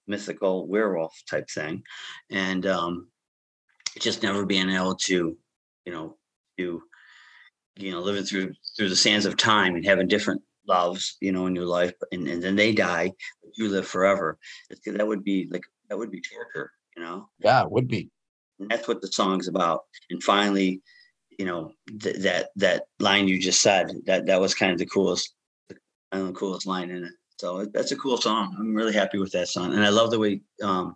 mythical 0.08 0.68
werewolf 0.68 1.14
type 1.30 1.50
thing, 1.50 1.84
and 2.30 2.66
um, 2.66 3.08
just 4.00 4.24
never 4.24 4.46
being 4.46 4.70
able 4.70 4.96
to 4.96 5.38
you 5.86 5.92
know, 5.92 6.18
to 6.58 6.82
you 7.78 7.92
know, 7.92 8.02
living 8.02 8.24
through 8.24 8.54
through 8.78 8.90
the 8.90 8.96
sands 8.96 9.26
of 9.26 9.38
time 9.38 9.76
and 9.76 9.86
having 9.86 10.08
different 10.08 10.42
loves, 10.68 11.18
you 11.22 11.32
know, 11.32 11.48
in 11.48 11.56
your 11.56 11.66
life, 11.66 11.94
and, 12.12 12.28
and 12.28 12.44
then 12.44 12.56
they 12.56 12.74
die, 12.74 13.12
but 13.42 13.58
you 13.58 13.70
live 13.70 13.88
forever. 13.88 14.38
It's, 14.70 14.82
that 14.86 15.08
would 15.08 15.24
be 15.24 15.48
like 15.52 15.64
that 15.90 15.98
would 15.98 16.12
be 16.12 16.22
torture, 16.22 16.72
you 16.96 17.04
know. 17.04 17.30
Yeah, 17.40 17.64
it 17.64 17.72
would 17.72 17.88
be. 17.88 18.10
And 18.60 18.70
that's 18.70 18.88
what 18.88 19.02
the 19.02 19.08
song's 19.08 19.48
about. 19.48 19.82
And 20.10 20.22
finally, 20.22 20.82
you 21.40 21.46
know, 21.46 21.72
th- 22.02 22.18
that 22.18 22.50
that 22.58 22.84
line 23.00 23.28
you 23.28 23.40
just 23.40 23.62
said 23.62 23.92
that 24.06 24.26
that 24.28 24.42
was 24.42 24.54
kind 24.54 24.72
of 24.72 24.78
the 24.78 24.86
coolest, 24.86 25.34
the 26.12 26.34
coolest 26.34 26.68
line 26.68 26.90
in 26.90 27.04
it. 27.04 27.14
So 27.40 27.66
that's 27.74 27.92
a 27.92 27.96
cool 27.96 28.18
song. 28.18 28.56
I'm 28.60 28.76
really 28.76 28.94
happy 28.94 29.18
with 29.18 29.32
that 29.32 29.48
song, 29.48 29.74
and 29.74 29.84
I 29.84 29.90
love 29.90 30.12
the 30.12 30.20
way 30.20 30.42
um, 30.62 30.96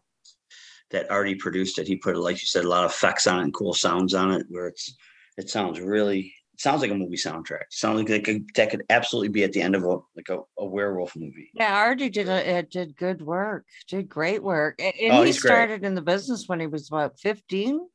that 0.92 1.10
Artie 1.10 1.36
produced 1.36 1.80
it. 1.80 1.88
He 1.88 1.96
put, 1.96 2.16
like 2.18 2.40
you 2.42 2.48
said, 2.48 2.66
a 2.66 2.70
lot 2.70 2.86
of 2.86 2.92
effects 2.92 3.26
on 3.26 3.40
it 3.40 3.44
and 3.44 3.54
cool 3.54 3.74
sounds 3.74 4.14
on 4.14 4.32
it, 4.32 4.46
where 4.50 4.68
it's 4.68 4.96
it 5.38 5.50
sounds 5.50 5.80
really 5.80 6.34
it 6.54 6.62
sounds 6.62 6.82
like 6.82 6.92
a 6.92 6.96
movie 6.96 7.18
soundtrack. 7.18 7.62
It 7.62 7.72
sounds 7.74 7.98
like 7.98 8.08
that 8.08 8.24
could, 8.24 8.46
that 8.56 8.70
could 8.70 8.84
absolutely 8.90 9.30
be 9.30 9.44
at 9.44 9.54
the 9.54 9.62
end 9.62 9.76
of 9.76 9.84
a 9.84 9.98
like 10.16 10.30
a, 10.30 10.38
a 10.60 10.66
werewolf 10.66 11.16
movie. 11.16 11.50
Yeah, 11.54 11.76
Artie 11.76 12.10
did 12.10 12.30
a, 12.30 12.62
did 12.64 12.96
good 12.96 13.22
work, 13.22 13.66
did 13.88 14.08
great 14.08 14.44
work, 14.44 14.76
A- 14.80 14.84
and, 15.06 15.14
Oh, 15.14 15.22
he 15.22 15.28
he's 15.28 15.42
great. 15.42 15.52
started 15.52 15.84
in 15.84 15.96
the 15.96 16.02
business 16.02 16.48
when 16.48 16.60
he 16.60 16.68
was 16.68 16.90
about 16.90 17.20
fifteen. 17.20 17.88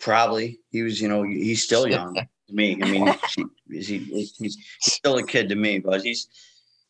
Probably 0.00 0.58
he 0.70 0.82
was, 0.82 1.00
you 1.00 1.08
know, 1.08 1.22
he's 1.22 1.62
still 1.62 1.86
young 1.86 2.16
to 2.48 2.54
me. 2.54 2.78
I 2.82 2.90
mean, 2.90 3.14
he, 3.70 3.98
he, 3.98 4.28
he's 4.38 4.58
still 4.80 5.18
a 5.18 5.22
kid 5.26 5.48
to 5.50 5.54
me, 5.54 5.78
but 5.78 6.02
he's 6.02 6.28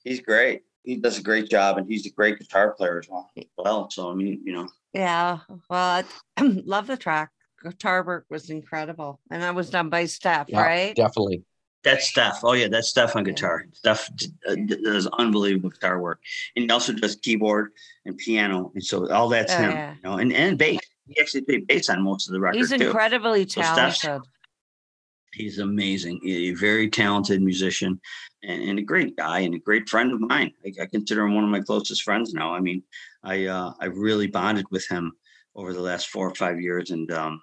he's 0.04 0.20
great. 0.20 0.62
He 0.84 0.96
does 0.96 1.18
a 1.18 1.22
great 1.22 1.50
job, 1.50 1.76
and 1.78 1.86
he's 1.86 2.06
a 2.06 2.10
great 2.10 2.38
guitar 2.38 2.72
player 2.72 2.98
as 3.00 3.08
well. 3.08 3.30
Well, 3.56 3.90
so 3.90 4.10
I 4.10 4.14
mean, 4.14 4.40
you 4.44 4.54
know, 4.54 4.68
Yeah, 4.94 5.38
well, 5.68 6.04
I 6.36 6.42
love 6.64 6.86
the 6.86 6.96
track. 6.96 7.30
Guitar 7.62 8.04
work 8.04 8.24
was 8.30 8.50
incredible, 8.50 9.20
and 9.30 9.42
that 9.42 9.54
was 9.54 9.68
done 9.68 9.88
by 9.90 10.06
Steph, 10.06 10.46
Yeah, 10.48 10.62
right? 10.62 10.94
Definitely. 10.94 11.42
that's 11.82 12.08
Steph. 12.08 12.40
Oh 12.44 12.52
yeah, 12.52 12.68
that's 12.68 12.88
Steph 12.88 13.16
on 13.16 13.24
guitar. 13.24 13.66
Steph 13.72 14.08
uh, 14.48 14.54
d- 14.54 14.80
does 14.84 15.08
unbelievable 15.08 15.70
guitar 15.70 16.00
work, 16.00 16.20
and 16.54 16.64
he 16.64 16.70
also 16.70 16.92
does 16.92 17.16
keyboard 17.16 17.72
and 18.06 18.16
piano, 18.16 18.70
and 18.74 18.84
so 18.84 19.10
all 19.10 19.28
that's 19.28 19.52
Oh, 19.54 19.58
him. 19.58 19.72
yeah. 19.72 19.94
You 19.94 20.00
know, 20.04 20.18
and 20.18 20.32
and 20.32 20.56
bass. 20.56 20.78
He 21.08 21.18
actually 21.18 21.40
played 21.40 21.66
bass 21.66 21.88
on 21.88 22.02
most 22.02 22.28
of 22.28 22.34
the 22.34 22.40
records 22.40 22.70
He's 22.70 22.78
too. 22.78 22.86
incredibly 22.86 23.48
So 23.48 23.62
Steph's- 23.62 24.00
talented. 24.02 24.28
He's 25.34 25.58
amazing. 25.58 26.20
A 26.26 26.52
very 26.54 26.88
talented 26.88 27.42
musician 27.42 28.00
and, 28.42 28.62
and 28.62 28.78
a 28.78 28.82
great 28.82 29.16
guy 29.16 29.40
and 29.40 29.54
a 29.54 29.58
great 29.58 29.88
friend 29.88 30.12
of 30.12 30.20
mine. 30.20 30.52
I, 30.64 30.72
I 30.82 30.86
consider 30.86 31.24
him 31.24 31.34
one 31.34 31.44
of 31.44 31.50
my 31.50 31.60
closest 31.60 32.02
friends 32.02 32.32
now. 32.32 32.54
I 32.54 32.60
mean, 32.60 32.82
I 33.22 33.46
uh, 33.46 33.72
I 33.80 33.86
really 33.86 34.26
bonded 34.26 34.66
with 34.70 34.86
him 34.88 35.12
over 35.54 35.72
the 35.72 35.80
last 35.82 36.08
four 36.08 36.28
or 36.28 36.34
five 36.34 36.60
years, 36.60 36.90
and 36.90 37.10
um, 37.12 37.42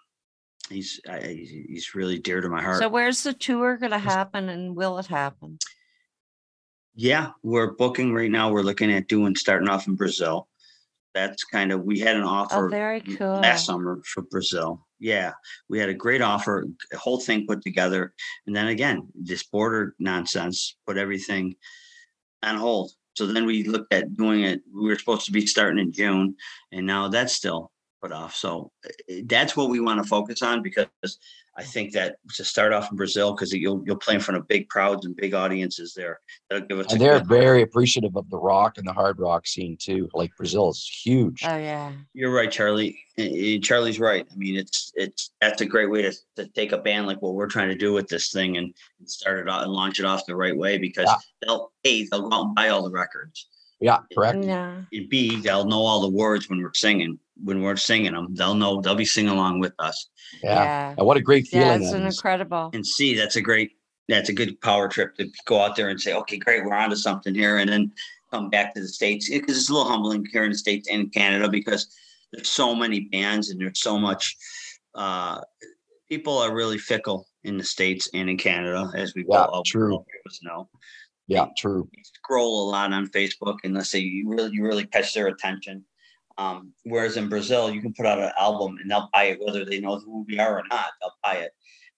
he's 0.69 0.99
I, 1.07 1.17
I- 1.17 1.47
he's 1.69 1.93
really 1.93 2.17
dear 2.17 2.41
to 2.41 2.49
my 2.49 2.61
heart. 2.61 2.79
So 2.79 2.89
where's 2.89 3.21
the 3.23 3.33
tour 3.33 3.77
going 3.77 3.91
to 3.91 3.99
happen, 3.99 4.49
and 4.49 4.75
will 4.75 4.97
it 4.97 5.05
happen? 5.07 5.59
yeah, 6.97 7.31
we're 7.43 7.71
booking 7.73 8.13
right 8.13 8.31
now. 8.31 8.49
We're 8.51 8.61
looking 8.63 8.91
at 8.91 9.07
doing 9.09 9.35
starting 9.35 9.67
off 9.69 9.87
in 9.87 9.95
Brazil. 9.95 10.47
That's 11.13 11.43
kind 11.43 11.71
of 11.71 11.83
we 11.83 11.99
had 11.99 12.15
an 12.15 12.23
offer 12.23 12.67
Oh, 12.67 12.69
very 12.69 13.01
cool. 13.01 13.35
last 13.35 13.65
summer 13.65 14.01
for 14.05 14.21
Brazil. 14.23 14.84
Yeah, 14.99 15.33
we 15.69 15.79
had 15.79 15.89
a 15.89 15.93
great 15.93 16.21
offer, 16.21 16.65
a 16.93 16.97
whole 16.97 17.19
thing 17.19 17.45
put 17.47 17.61
together, 17.61 18.13
and 18.47 18.55
then 18.55 18.67
again, 18.67 19.07
this 19.13 19.43
border 19.43 19.93
nonsense 19.99 20.77
put 20.87 20.97
everything 20.97 21.55
on 22.43 22.55
hold. 22.55 22.91
So 23.15 23.25
then 23.25 23.45
we 23.45 23.63
looked 23.63 23.93
at 23.93 24.15
doing 24.15 24.43
it. 24.43 24.61
We 24.73 24.87
were 24.87 24.97
supposed 24.97 25.25
to 25.25 25.31
be 25.31 25.45
starting 25.45 25.79
in 25.79 25.91
June, 25.91 26.35
and 26.71 26.85
now 26.85 27.07
that's 27.07 27.33
still 27.33 27.71
put 28.01 28.11
off. 28.11 28.35
So 28.35 28.71
eh, 29.09 29.21
that's 29.25 29.57
what 29.57 29.69
we 29.69 29.79
want 29.79 30.01
to 30.01 30.07
focus 30.07 30.41
on 30.41 30.61
because 30.61 30.87
I 31.57 31.63
think 31.63 31.93
that 31.93 32.17
to 32.35 32.43
start 32.43 32.73
off 32.73 32.91
in 32.91 32.97
Brazil 32.97 33.31
because 33.33 33.53
you'll 33.53 33.81
you'll 33.85 33.95
play 33.95 34.15
in 34.15 34.19
front 34.19 34.37
of 34.37 34.47
big 34.47 34.67
crowds 34.67 35.05
and 35.05 35.15
big 35.15 35.33
audiences 35.33 35.93
there. 35.95 36.19
That'll 36.49 36.67
give 36.67 36.79
us. 36.79 36.91
And 36.91 37.01
a 37.01 37.05
they're 37.05 37.19
good- 37.19 37.27
very 37.29 37.61
appreciative 37.61 38.15
of 38.17 38.29
the 38.29 38.37
rock 38.37 38.77
and 38.77 38.85
the 38.85 38.91
hard 38.91 39.19
rock 39.19 39.47
scene 39.47 39.77
too. 39.79 40.09
Like 40.13 40.35
Brazil 40.35 40.69
is 40.69 40.85
huge. 41.03 41.43
Oh 41.45 41.55
yeah, 41.57 41.93
You're 42.13 42.33
right, 42.33 42.51
Charlie. 42.51 42.97
Charlie's 43.61 43.99
right. 43.99 44.27
I 44.29 44.35
mean, 44.35 44.55
it's 44.57 44.91
it's 44.95 45.31
that's 45.39 45.61
a 45.61 45.65
great 45.65 45.89
way 45.89 46.01
to, 46.01 46.13
to 46.35 46.47
take 46.49 46.73
a 46.73 46.77
band 46.77 47.07
like 47.07 47.21
what 47.21 47.33
we're 47.35 47.47
trying 47.47 47.69
to 47.69 47.75
do 47.75 47.93
with 47.93 48.07
this 48.09 48.31
thing 48.31 48.57
and, 48.57 48.73
and 48.99 49.09
start 49.09 49.39
it 49.39 49.49
out 49.49 49.63
and 49.63 49.71
launch 49.71 49.99
it 49.99 50.05
off 50.05 50.25
the 50.25 50.35
right 50.35 50.55
way 50.57 50.77
because 50.77 51.05
Yeah. 51.07 51.15
they'll 51.41 51.71
a 51.85 52.05
they'll 52.11 52.29
go 52.29 52.35
out 52.35 52.45
and 52.47 52.55
buy 52.55 52.69
all 52.69 52.83
the 52.83 52.91
records. 52.91 53.47
Yeah, 53.79 53.99
correct. 54.13 54.43
yeah. 54.43 54.81
And 54.91 55.09
B 55.09 55.37
they'll 55.41 55.65
know 55.65 55.79
all 55.85 56.01
the 56.01 56.09
words 56.09 56.49
when 56.49 56.61
we're 56.61 56.73
singing. 56.73 57.19
When 57.43 57.61
we're 57.61 57.75
singing 57.75 58.13
them, 58.13 58.33
they'll 58.33 58.55
know 58.55 58.81
they'll 58.81 58.95
be 58.95 59.05
singing 59.05 59.31
along 59.31 59.59
with 59.59 59.73
us. 59.79 60.09
Yeah. 60.41 60.53
Yeah, 60.63 60.95
And 60.97 61.05
what 61.05 61.17
a 61.17 61.21
great 61.21 61.47
yeah, 61.51 61.59
feeling 61.63 61.81
it's 61.81 61.91
that 61.91 61.97
an 62.01 62.07
incredible. 62.07 62.69
And 62.73 62.85
see, 62.85 63.15
that's 63.15 63.35
a 63.35 63.41
great 63.41 63.71
that's 64.07 64.29
a 64.29 64.33
good 64.33 64.61
power 64.61 64.87
trip 64.87 65.15
to 65.15 65.27
go 65.45 65.61
out 65.61 65.75
there 65.75 65.89
and 65.89 65.99
say, 65.99 66.13
okay, 66.13 66.37
great, 66.37 66.63
we're 66.63 66.73
onto 66.75 66.95
something 66.95 67.33
here, 67.33 67.57
and 67.57 67.69
then 67.69 67.91
come 68.31 68.49
back 68.49 68.73
to 68.75 68.81
the 68.81 68.87
states 68.87 69.29
because 69.29 69.57
it's 69.57 69.69
a 69.69 69.73
little 69.73 69.89
humbling 69.89 70.25
here 70.31 70.43
in 70.43 70.51
the 70.51 70.57
states 70.57 70.87
and 70.91 71.01
in 71.01 71.09
Canada 71.09 71.49
because 71.49 71.87
there's 72.31 72.47
so 72.49 72.75
many 72.75 73.01
bands 73.01 73.49
and 73.49 73.59
there's 73.59 73.81
so 73.81 73.97
much. 73.97 74.37
Uh, 74.93 75.41
people 76.07 76.37
are 76.37 76.53
really 76.53 76.77
fickle 76.77 77.27
in 77.43 77.57
the 77.57 77.63
states 77.63 78.07
and 78.13 78.29
in 78.29 78.37
Canada, 78.37 78.91
as 78.95 79.13
we 79.15 79.25
Yeah, 79.27 79.45
all 79.45 79.63
true. 79.63 79.93
all 79.93 79.99
of 80.01 80.31
us 80.31 80.39
know. 80.43 80.69
Yeah, 81.27 81.47
true. 81.57 81.89
They 81.93 82.01
scroll 82.03 82.69
a 82.69 82.71
lot 82.71 82.93
on 82.93 83.07
Facebook 83.07 83.57
unless 83.63 83.91
they 83.91 83.99
you 83.99 84.29
really 84.29 84.51
you 84.53 84.63
really 84.63 84.85
catch 84.85 85.13
their 85.13 85.27
attention. 85.27 85.83
Um, 86.37 86.73
whereas 86.83 87.17
in 87.17 87.29
Brazil, 87.29 87.71
you 87.71 87.81
can 87.81 87.93
put 87.93 88.05
out 88.05 88.19
an 88.19 88.31
album 88.37 88.77
and 88.81 88.91
they'll 88.91 89.09
buy 89.13 89.25
it 89.25 89.39
whether 89.39 89.63
they 89.63 89.79
know 89.79 89.99
who 89.99 90.25
we 90.27 90.39
are 90.39 90.59
or 90.59 90.63
not. 90.69 90.87
They'll 90.99 91.11
buy 91.23 91.35
it, 91.35 91.51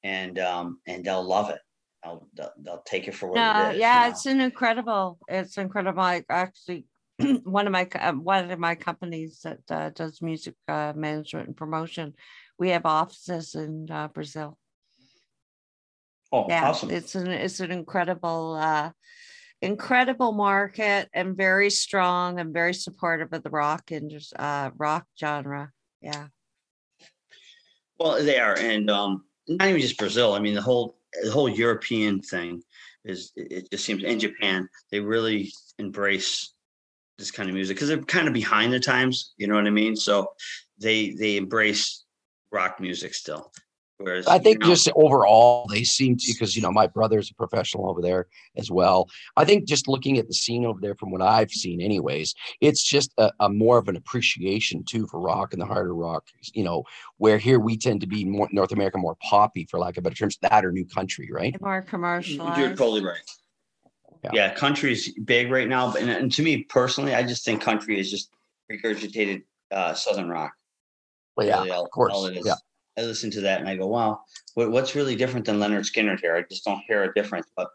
and 0.04 0.38
um, 0.40 0.80
and 0.88 1.04
they'll 1.04 1.24
love 1.24 1.50
it. 1.50 1.60
They'll, 2.04 2.28
they'll, 2.36 2.54
they'll 2.60 2.84
take 2.86 3.08
it 3.08 3.16
for 3.16 3.30
what 3.30 3.38
it 3.38 3.74
is. 3.76 3.80
yeah, 3.80 4.04
you 4.04 4.10
know? 4.10 4.12
it's 4.12 4.26
an 4.28 4.42
incredible. 4.42 5.18
It's 5.28 5.58
incredible. 5.58 6.02
I 6.02 6.24
actually 6.30 6.86
one 7.44 7.66
of 7.66 7.74
my 7.74 7.88
uh, 7.96 8.14
one 8.14 8.52
of 8.52 8.60
my 8.60 8.76
companies 8.76 9.42
that 9.44 9.60
uh, 9.70 9.90
does 9.90 10.22
music 10.22 10.56
uh, 10.68 10.94
management 10.96 11.48
and 11.48 11.58
promotion. 11.58 12.14
We 12.60 12.70
have 12.70 12.86
offices 12.86 13.56
in 13.56 13.90
uh, 13.90 14.08
Brazil. 14.10 14.58
oh, 16.32 16.46
yeah 16.50 16.70
awesome. 16.70 16.92
it's 16.92 17.16
an 17.16 17.28
it's 17.28 17.60
an 17.60 17.72
incredible 17.72 18.56
uh 18.56 18.92
incredible 19.62 20.32
market 20.32 21.10
and 21.14 21.36
very 21.36 21.70
strong 21.70 22.40
and 22.40 22.54
very 22.54 22.74
supportive 22.74 23.34
of 23.34 23.44
the 23.44 23.50
rock 23.50 23.92
and 23.92 24.14
uh 24.38 24.70
rock 24.78 25.06
genre 25.20 25.72
yeah 26.02 26.28
Well, 28.00 28.24
they 28.24 28.40
are, 28.40 28.58
and 28.58 28.90
um, 28.90 29.26
not 29.48 29.68
even 29.68 29.82
just 29.82 29.98
Brazil. 29.98 30.34
I 30.34 30.40
mean, 30.40 30.54
the 30.54 30.62
whole 30.62 30.98
the 31.24 31.32
whole 31.32 31.50
European 31.50 32.22
thing 32.22 32.62
is 33.06 33.32
it 33.36 33.52
it 33.52 33.72
just 33.72 33.86
seems 33.86 34.04
in 34.04 34.20
Japan 34.20 34.70
they 34.92 35.00
really 35.00 35.52
embrace 35.80 36.54
this 37.18 37.32
kind 37.32 37.50
of 37.50 37.56
music 37.56 37.76
because 37.76 37.88
they're 37.88 38.02
kind 38.04 38.28
of 38.28 38.34
behind 38.34 38.72
the 38.72 38.80
times. 38.80 39.34
You 39.38 39.48
know 39.48 39.56
what 39.56 39.66
I 39.66 39.72
mean? 39.72 39.96
So 39.96 40.28
they 40.78 41.12
they 41.12 41.38
embrace 41.38 42.06
rock 42.52 42.80
music 42.80 43.14
still. 43.14 43.52
Whereas 44.00 44.28
I 44.28 44.38
think 44.38 44.56
you 44.64 44.70
know, 44.70 44.76
just 44.76 44.90
overall 44.96 45.66
they 45.72 45.84
seem 45.84 46.18
to 46.18 46.32
because 46.32 46.56
you 46.56 46.62
know 46.62 46.72
my 46.72 46.86
brother's 46.86 47.32
a 47.32 47.34
professional 47.34 47.90
over 47.90 48.00
there 48.02 48.28
as 48.56 48.70
well. 48.70 49.10
I 49.36 49.44
think 49.44 49.68
just 49.68 49.88
looking 49.88 50.20
at 50.20 50.28
the 50.28 50.36
scene 50.36 50.66
over 50.66 50.80
there 50.80 50.94
from 50.96 51.10
what 51.10 51.22
I've 51.24 51.50
seen, 51.50 51.82
anyways, 51.82 52.36
it's 52.62 52.84
just 52.84 53.12
a, 53.18 53.32
a 53.40 53.50
more 53.50 53.80
of 53.80 53.88
an 53.88 53.96
appreciation 53.96 54.84
too 54.84 55.08
for 55.08 55.20
rock 55.20 55.54
and 55.54 55.62
the 55.62 55.66
harder 55.66 55.96
rock. 55.96 56.26
You 56.54 56.64
know, 56.64 56.84
where 57.18 57.40
here 57.40 57.60
we 57.60 57.76
tend 57.76 58.02
to 58.02 58.08
be 58.08 58.24
more 58.24 58.48
North 58.52 58.72
America 58.72 59.00
more 59.00 59.18
poppy 59.22 59.66
for 59.70 59.80
lack 59.80 59.98
of 59.98 60.04
better 60.04 60.16
terms, 60.16 60.38
that 60.44 60.64
or 60.64 60.72
new 60.72 60.86
country, 60.86 61.30
right? 61.32 61.60
More 61.60 61.82
commercialized. 61.82 62.60
You're 62.60 62.76
totally 62.76 63.04
right. 63.04 63.18
Yeah. 64.24 64.30
Yeah, 64.34 64.54
country's 64.54 65.12
big 65.26 65.52
right 65.52 65.68
now, 65.68 65.92
but 65.92 66.02
and, 66.02 66.10
and 66.12 66.32
to 66.34 66.44
me 66.44 66.64
personally, 66.64 67.16
I 67.16 67.24
just 67.24 67.44
think 67.44 67.62
country 67.62 68.00
is 68.00 68.12
just 68.12 68.30
regurgitated 68.72 69.44
uh, 69.72 69.96
southern 69.96 70.30
rock. 70.30 70.54
Well, 71.36 71.48
yeah, 71.48 71.58
Really 71.60 71.72
all- 71.72 71.86
of 71.86 71.92
course. 71.92 72.14
all 72.14 72.26
it 72.28 72.38
is. 72.38 72.46
Yeah. 72.46 72.56
I 72.98 73.02
listen 73.02 73.30
to 73.32 73.42
that 73.42 73.60
and 73.60 73.70
I 73.70 73.76
go, 73.76 73.88
wow, 73.88 74.22
what, 74.56 74.72
what's 74.72 74.96
really 74.96 75.16
different 75.16 75.46
than 75.46 75.60
Lynyrd 75.60 75.90
Skynyrd 75.92 76.20
here? 76.20 76.36
I 76.36 76.44
just 76.50 76.66
don't 76.66 76.82
hear 76.88 77.04
a 77.04 77.14
difference. 77.14 77.48
But 77.56 77.68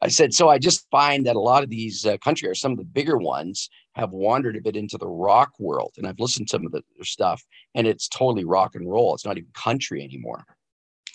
I 0.00 0.08
said, 0.08 0.32
so 0.34 0.48
I 0.48 0.58
just 0.58 0.88
find 0.90 1.26
that 1.26 1.36
a 1.36 1.40
lot 1.40 1.62
of 1.62 1.70
these 1.70 2.06
uh, 2.06 2.16
country 2.18 2.48
or 2.48 2.54
some 2.54 2.72
of 2.72 2.78
the 2.78 2.84
bigger 2.84 3.18
ones 3.18 3.68
have 3.94 4.10
wandered 4.12 4.56
a 4.56 4.60
bit 4.60 4.76
into 4.76 4.96
the 4.98 5.06
rock 5.06 5.52
world. 5.60 5.92
And 5.98 6.06
I've 6.06 6.18
listened 6.18 6.48
to 6.48 6.52
some 6.52 6.66
of 6.66 6.72
the, 6.72 6.82
their 6.96 7.04
stuff 7.04 7.42
and 7.74 7.86
it's 7.86 8.08
totally 8.08 8.44
rock 8.44 8.74
and 8.74 8.88
roll. 8.90 9.14
It's 9.14 9.26
not 9.26 9.36
even 9.38 9.50
country 9.54 10.02
anymore. 10.02 10.44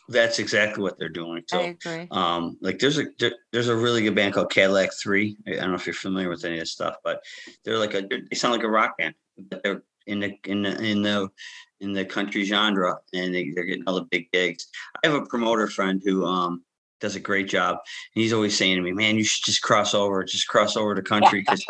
that's 0.10 0.38
exactly 0.40 0.84
what 0.84 0.98
they're 1.00 1.10
doing. 1.10 1.44
I 1.52 1.58
So, 1.58 1.60
agree. 1.64 2.08
um, 2.12 2.58
like 2.62 2.78
there's 2.80 3.00
a 3.00 3.06
there, 3.20 3.34
there's 3.52 3.68
a 3.70 3.76
really 3.76 4.04
good 4.04 4.16
band 4.16 4.36
called 4.36 4.52
Cadillac 4.52 4.92
Three. 5.02 5.36
I 5.48 5.56
don't 5.56 5.70
know 5.72 5.76
if 5.76 5.86
you're 5.88 5.94
familiar 5.96 6.30
with 6.30 6.46
any 6.46 6.56
of 6.56 6.62
this 6.62 6.72
stuff, 6.72 6.96
but 7.04 7.22
they're 7.66 7.80
like 7.80 7.94
a 7.96 8.04
they 8.08 8.36
sound 8.36 8.54
like 8.54 8.64
a 8.64 8.70
rock 8.70 8.98
band, 8.98 9.16
but 9.50 9.62
they're 9.64 9.82
in 10.08 10.20
the 10.20 10.38
in 10.46 10.64
the 10.64 10.82
in 10.84 11.02
the 11.02 11.30
in 11.80 11.94
the 11.94 12.06
country 12.06 12.44
genre, 12.44 12.98
and 13.14 13.34
they, 13.34 13.52
they're 13.54 13.66
getting 13.66 13.84
all 13.86 13.96
the 13.96 14.08
big 14.10 14.32
gigs. 14.32 14.68
I 15.04 15.08
have 15.08 15.22
a 15.22 15.26
promoter 15.26 15.68
friend 15.68 16.02
who 16.04 16.26
um 16.26 16.64
does 17.00 17.16
a 17.16 17.20
great 17.20 17.48
job. 17.48 17.78
And 18.16 18.24
he's 18.24 18.34
always 18.34 18.58
saying 18.58 18.76
to 18.78 18.82
me, 18.82 18.92
"Man, 18.92 19.18
you 19.18 19.24
should 19.24 19.46
just 19.46 19.62
cross 19.62 19.94
over, 19.94 20.24
just 20.24 20.48
cross 20.48 20.76
over 20.76 20.96
to 20.96 21.02
country 21.02 21.46
because 21.48 21.64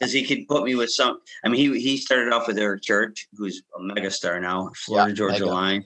he 0.12 0.24
could 0.24 0.46
put 0.48 0.64
me 0.64 0.74
with 0.74 0.90
some. 0.90 1.20
I 1.44 1.48
mean, 1.48 1.58
he 1.58 1.80
he 1.80 1.96
started 1.96 2.32
off 2.32 2.46
with 2.46 2.58
Eric 2.58 2.82
Church, 2.82 3.28
who's 3.36 3.62
a 3.76 3.80
megastar 3.80 4.40
now, 4.40 4.70
Florida 4.76 5.10
Yeah, 5.10 5.14
Georgia 5.14 5.44
mega. 5.44 5.46
Line. 5.46 5.84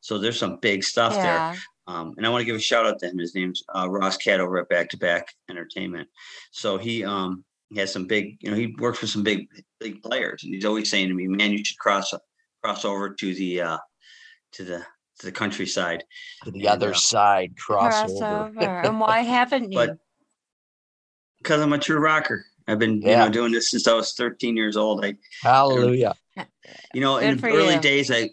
So 0.00 0.18
there's 0.18 0.38
some 0.38 0.58
big 0.62 0.82
stuff 0.84 1.14
there. 1.14 1.54
Um, 1.86 2.14
and 2.16 2.24
I 2.24 2.30
want 2.30 2.40
to 2.42 2.46
give 2.46 2.56
a 2.56 2.60
shout 2.60 2.86
out 2.86 2.98
to 3.00 3.08
him. 3.08 3.18
His 3.18 3.34
name's 3.34 3.62
uh, 3.74 3.88
Ross 3.90 4.16
Cat 4.16 4.40
over 4.40 4.58
at 4.58 4.68
Back 4.68 4.88
to 4.90 4.96
Back 4.96 5.34
Entertainment. 5.50 6.08
So 6.52 6.78
he 6.78 7.04
um 7.04 7.44
he 7.68 7.78
has 7.80 7.92
some 7.92 8.06
big, 8.06 8.36
you 8.40 8.50
know, 8.50 8.56
he 8.56 8.74
works 8.78 9.00
with 9.00 9.10
some 9.10 9.22
big 9.22 9.48
big 9.80 10.02
players, 10.02 10.42
and 10.44 10.54
he's 10.54 10.64
always 10.64 10.90
saying 10.90 11.08
to 11.08 11.14
me, 11.14 11.26
"Man, 11.26 11.52
you 11.52 11.64
should 11.64 11.78
cross 11.78 12.12
cross 12.62 12.84
over 12.84 13.10
to 13.14 13.34
the 13.34 13.60
uh 13.62 13.78
to 14.52 14.64
the 14.64 14.78
to 15.18 15.26
the 15.26 15.32
countryside." 15.32 16.04
To 16.44 16.50
the 16.50 16.60
And, 16.60 16.68
other 16.68 16.90
uh, 16.92 16.96
side, 16.96 17.54
crossover. 17.56 18.52
Crossover. 18.54 18.86
and 18.86 19.00
why 19.04 19.20
haven't 19.20 19.72
you? 19.72 19.78
But 19.78 19.98
because 21.38 21.60
I'm 21.60 21.72
a 21.72 21.78
true 21.78 21.98
rocker. 21.98 22.44
I've 22.68 22.78
been, 22.78 23.00
you 23.02 23.16
know, 23.16 23.28
doing 23.28 23.50
this 23.50 23.70
since 23.70 23.88
I 23.88 23.94
was 23.94 24.12
13 24.12 24.56
years 24.56 24.76
old. 24.76 25.04
I, 25.04 25.14
Hallelah. 25.42 25.92
you 25.96 27.00
know, 27.00 27.18
Good 27.18 27.28
in 27.30 27.38
for 27.38 27.48
early 27.48 27.74
you. 27.74 27.80
days, 27.80 28.10
I 28.12 28.30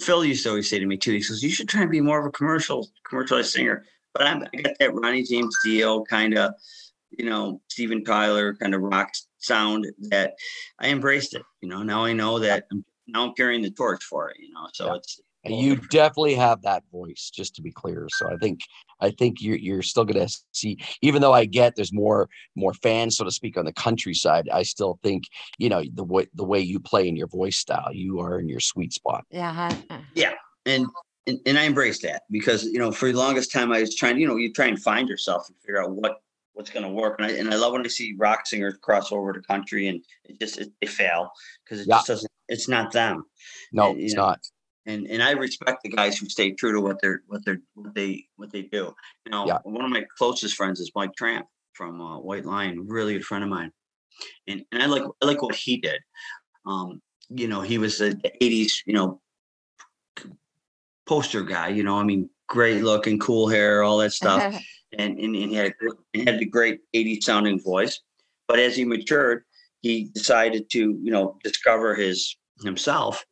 Phil 0.00 0.24
used 0.24 0.44
to 0.44 0.50
always 0.50 0.68
say 0.70 0.78
to 0.78 0.86
me 0.86 0.96
too. 0.96 1.12
He 1.12 1.22
says, 1.22 1.42
"You 1.42 1.50
should 1.50 1.68
try 1.68 1.82
and 1.82 1.90
be 1.90 2.00
more 2.00 2.20
of 2.20 2.26
a 2.26 2.30
commercial 2.30 2.88
commercialized 3.08 3.50
singer." 3.50 3.84
But 4.12 4.22
I'm, 4.26 4.42
I 4.54 4.60
got 4.62 4.78
that 4.78 4.94
Ronnie 4.94 5.24
James 5.24 5.56
Dio 5.64 6.04
kind 6.04 6.38
of, 6.38 6.54
you 7.10 7.24
know, 7.24 7.60
Steven 7.68 8.04
Tyler 8.04 8.54
kind 8.54 8.72
of 8.74 8.82
rock 8.82 9.10
sound 9.44 9.86
that 10.10 10.34
I 10.78 10.88
embraced 10.88 11.34
it. 11.34 11.42
You 11.62 11.68
know, 11.68 11.82
now 11.82 12.04
I 12.04 12.12
know 12.12 12.38
that 12.38 12.64
I'm, 12.72 12.84
now 13.06 13.26
I'm 13.26 13.34
carrying 13.34 13.62
the 13.62 13.70
torch 13.70 14.02
for 14.04 14.30
it. 14.30 14.36
You 14.40 14.52
know, 14.52 14.66
so 14.72 14.86
Yeah. 14.86 14.94
it's 14.96 15.20
And 15.46 15.58
you 15.60 15.76
definitely 15.90 16.34
have 16.36 16.62
that 16.62 16.82
voice, 16.90 17.30
just 17.34 17.54
to 17.56 17.62
be 17.62 17.70
clear. 17.70 18.08
So 18.10 18.30
I 18.32 18.36
think 18.36 18.60
I 19.00 19.10
think 19.10 19.42
you're 19.42 19.58
you're 19.58 19.82
still 19.82 20.04
gonna 20.06 20.28
see, 20.52 20.78
even 21.02 21.20
though 21.20 21.34
I 21.34 21.44
get 21.44 21.76
there's 21.76 21.92
more 21.92 22.28
more 22.56 22.72
fans, 22.74 23.16
so 23.18 23.24
to 23.24 23.30
speak, 23.30 23.58
on 23.58 23.66
the 23.66 23.72
countryside, 23.72 24.48
I 24.50 24.62
still 24.62 24.98
think, 25.02 25.24
you 25.58 25.68
know, 25.68 25.82
the 25.92 26.04
way 26.04 26.26
the 26.34 26.44
way 26.52 26.60
you 26.60 26.80
play 26.80 27.06
in 27.08 27.14
your 27.16 27.28
voice 27.28 27.58
style, 27.58 27.90
you 27.92 28.20
are 28.20 28.40
in 28.40 28.48
your 28.48 28.60
sweet 28.60 28.92
spot. 28.94 29.24
yeah. 29.30 29.76
Uh. 29.90 29.98
yeah 30.14 30.32
and, 30.66 30.86
and 31.26 31.38
and 31.46 31.58
I 31.58 31.66
embraced 31.66 32.02
that 32.02 32.22
because 32.30 32.64
you 32.64 32.78
know 32.78 32.90
for 32.90 33.12
the 33.12 33.18
longest 33.18 33.52
time 33.52 33.70
I 33.70 33.80
was 33.80 33.94
trying 33.94 34.18
you 34.18 34.26
know 34.26 34.36
you 34.36 34.50
try 34.52 34.66
and 34.66 34.80
find 34.80 35.08
yourself 35.08 35.42
and 35.48 35.56
figure 35.60 35.82
out 35.82 35.90
what 35.90 36.20
what's 36.54 36.70
going 36.70 36.84
to 36.84 36.88
work 36.90 37.16
and 37.18 37.26
I 37.26 37.32
and 37.36 37.52
I 37.52 37.56
love 37.56 37.72
when 37.72 37.84
I 37.84 37.88
see 37.88 38.14
rock 38.16 38.46
singers 38.46 38.76
cross 38.80 39.12
over 39.12 39.32
to 39.32 39.40
country 39.42 39.88
and 39.88 40.02
it 40.24 40.40
just 40.40 40.58
it, 40.58 40.72
they 40.80 40.86
fail 40.86 41.30
because 41.64 41.80
it 41.80 41.88
Yeah. 41.88 41.96
just 41.96 42.06
doesn't 42.08 42.32
it's 42.48 42.68
not 42.68 42.92
them 42.92 43.24
No, 43.72 43.90
And, 43.90 44.00
it's 44.00 44.14
know, 44.14 44.22
not. 44.22 44.40
and 44.86 45.06
and 45.06 45.22
I 45.22 45.32
respect 45.32 45.82
the 45.82 45.90
guys 45.90 46.16
who 46.18 46.28
stay 46.28 46.52
true 46.52 46.72
to 46.72 46.80
what 46.80 47.00
they're 47.02 47.22
what 47.26 47.44
they're 47.44 47.60
what 47.74 47.94
they 47.94 48.24
what 48.36 48.50
they 48.52 48.62
do 48.62 48.94
you 49.26 49.30
know 49.30 49.46
Yeah. 49.46 49.58
one 49.64 49.84
of 49.84 49.90
my 49.90 50.04
closest 50.16 50.54
friends 50.56 50.80
is 50.80 50.90
Mike 50.94 51.14
Tramp 51.16 51.46
from 51.72 52.00
uh, 52.00 52.18
White 52.18 52.46
Lion 52.46 52.86
really 52.86 53.14
good 53.14 53.24
friend 53.24 53.44
of 53.44 53.50
mine 53.50 53.72
and 54.48 54.64
and 54.72 54.82
I 54.82 54.86
like 54.86 55.04
I 55.22 55.26
like 55.26 55.42
what 55.42 55.54
he 55.56 55.76
did 55.78 56.00
um 56.66 57.02
you 57.30 57.48
know 57.48 57.60
he 57.62 57.78
was 57.78 57.98
the 57.98 58.14
80s 58.40 58.72
you 58.86 58.94
know 58.94 59.20
poster 61.06 61.42
guy. 61.42 61.68
You 61.68 61.82
know, 61.82 61.98
I 61.98 62.02
mean, 62.04 62.30
great 62.48 62.82
looking, 62.82 63.18
cool 63.18 63.48
hair, 63.48 63.82
all 63.82 63.98
that 63.98 64.12
stuff, 64.12 64.42
and 64.98 65.18
and, 65.18 65.36
and 65.36 65.50
he 65.50 65.54
had 65.54 65.74
a, 66.14 66.24
had 66.24 66.50
great 66.50 66.80
'80s 66.94 67.22
sounding 67.22 67.60
voice. 67.60 68.00
But 68.46 68.58
as 68.58 68.76
he 68.76 68.84
matured, 68.84 69.44
he 69.80 70.10
decided 70.14 70.70
to 70.70 70.78
you 70.78 71.10
know 71.10 71.38
discover 71.42 71.94
his 71.94 72.36
himself, 72.62 73.24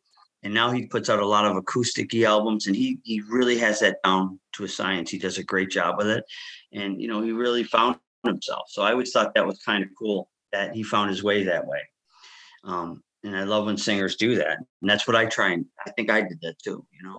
and 0.42 0.52
now 0.52 0.70
he 0.70 0.86
puts 0.86 1.08
out 1.08 1.20
a 1.20 1.26
lot 1.26 1.44
of 1.44 1.56
acoustic 1.56 2.14
albums, 2.14 2.66
and 2.66 2.76
he 2.76 2.98
he 3.04 3.22
really 3.28 3.58
has 3.58 3.80
that 3.80 3.98
down 4.04 4.38
to 4.54 4.64
a 4.64 4.68
science. 4.68 5.10
He 5.10 5.18
does 5.18 5.38
a 5.38 5.44
great 5.44 5.70
job 5.70 5.96
with 5.98 6.08
it, 6.08 6.24
and 6.72 7.00
you 7.00 7.08
know, 7.08 7.22
he 7.22 7.32
really 7.32 7.64
found 7.64 7.96
himself. 8.24 8.64
So 8.68 8.82
I 8.82 8.92
always 8.92 9.12
thought 9.12 9.34
that 9.34 9.46
was 9.46 9.58
kind 9.64 9.82
of 9.82 9.90
cool 9.98 10.28
that 10.52 10.74
he 10.74 10.82
found 10.82 11.10
his 11.10 11.22
way 11.22 11.44
that 11.44 11.66
way. 11.66 11.80
Um, 12.64 13.02
and 13.24 13.36
I 13.36 13.44
love 13.44 13.66
when 13.66 13.76
singers 13.76 14.16
do 14.16 14.34
that, 14.36 14.58
and 14.58 14.90
that's 14.90 15.06
what 15.06 15.16
I 15.16 15.26
try 15.26 15.52
and 15.52 15.64
I 15.86 15.90
think 15.92 16.10
I 16.10 16.22
did 16.22 16.40
that 16.42 16.56
too. 16.62 16.84
You 16.92 17.08
know. 17.08 17.14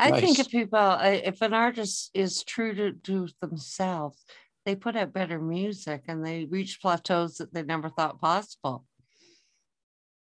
I 0.00 0.20
think 0.20 0.38
if 0.38 0.48
people, 0.48 0.78
uh, 0.78 0.98
if 1.02 1.42
an 1.42 1.54
artist 1.54 2.10
is 2.14 2.42
true 2.42 2.74
to, 2.74 2.92
to 2.92 3.28
themselves, 3.40 4.24
they 4.64 4.74
put 4.74 4.96
out 4.96 5.12
better 5.12 5.38
music 5.38 6.04
and 6.08 6.24
they 6.24 6.46
reach 6.46 6.80
plateaus 6.80 7.36
that 7.36 7.52
they 7.52 7.62
never 7.62 7.88
thought 7.88 8.20
possible. 8.20 8.84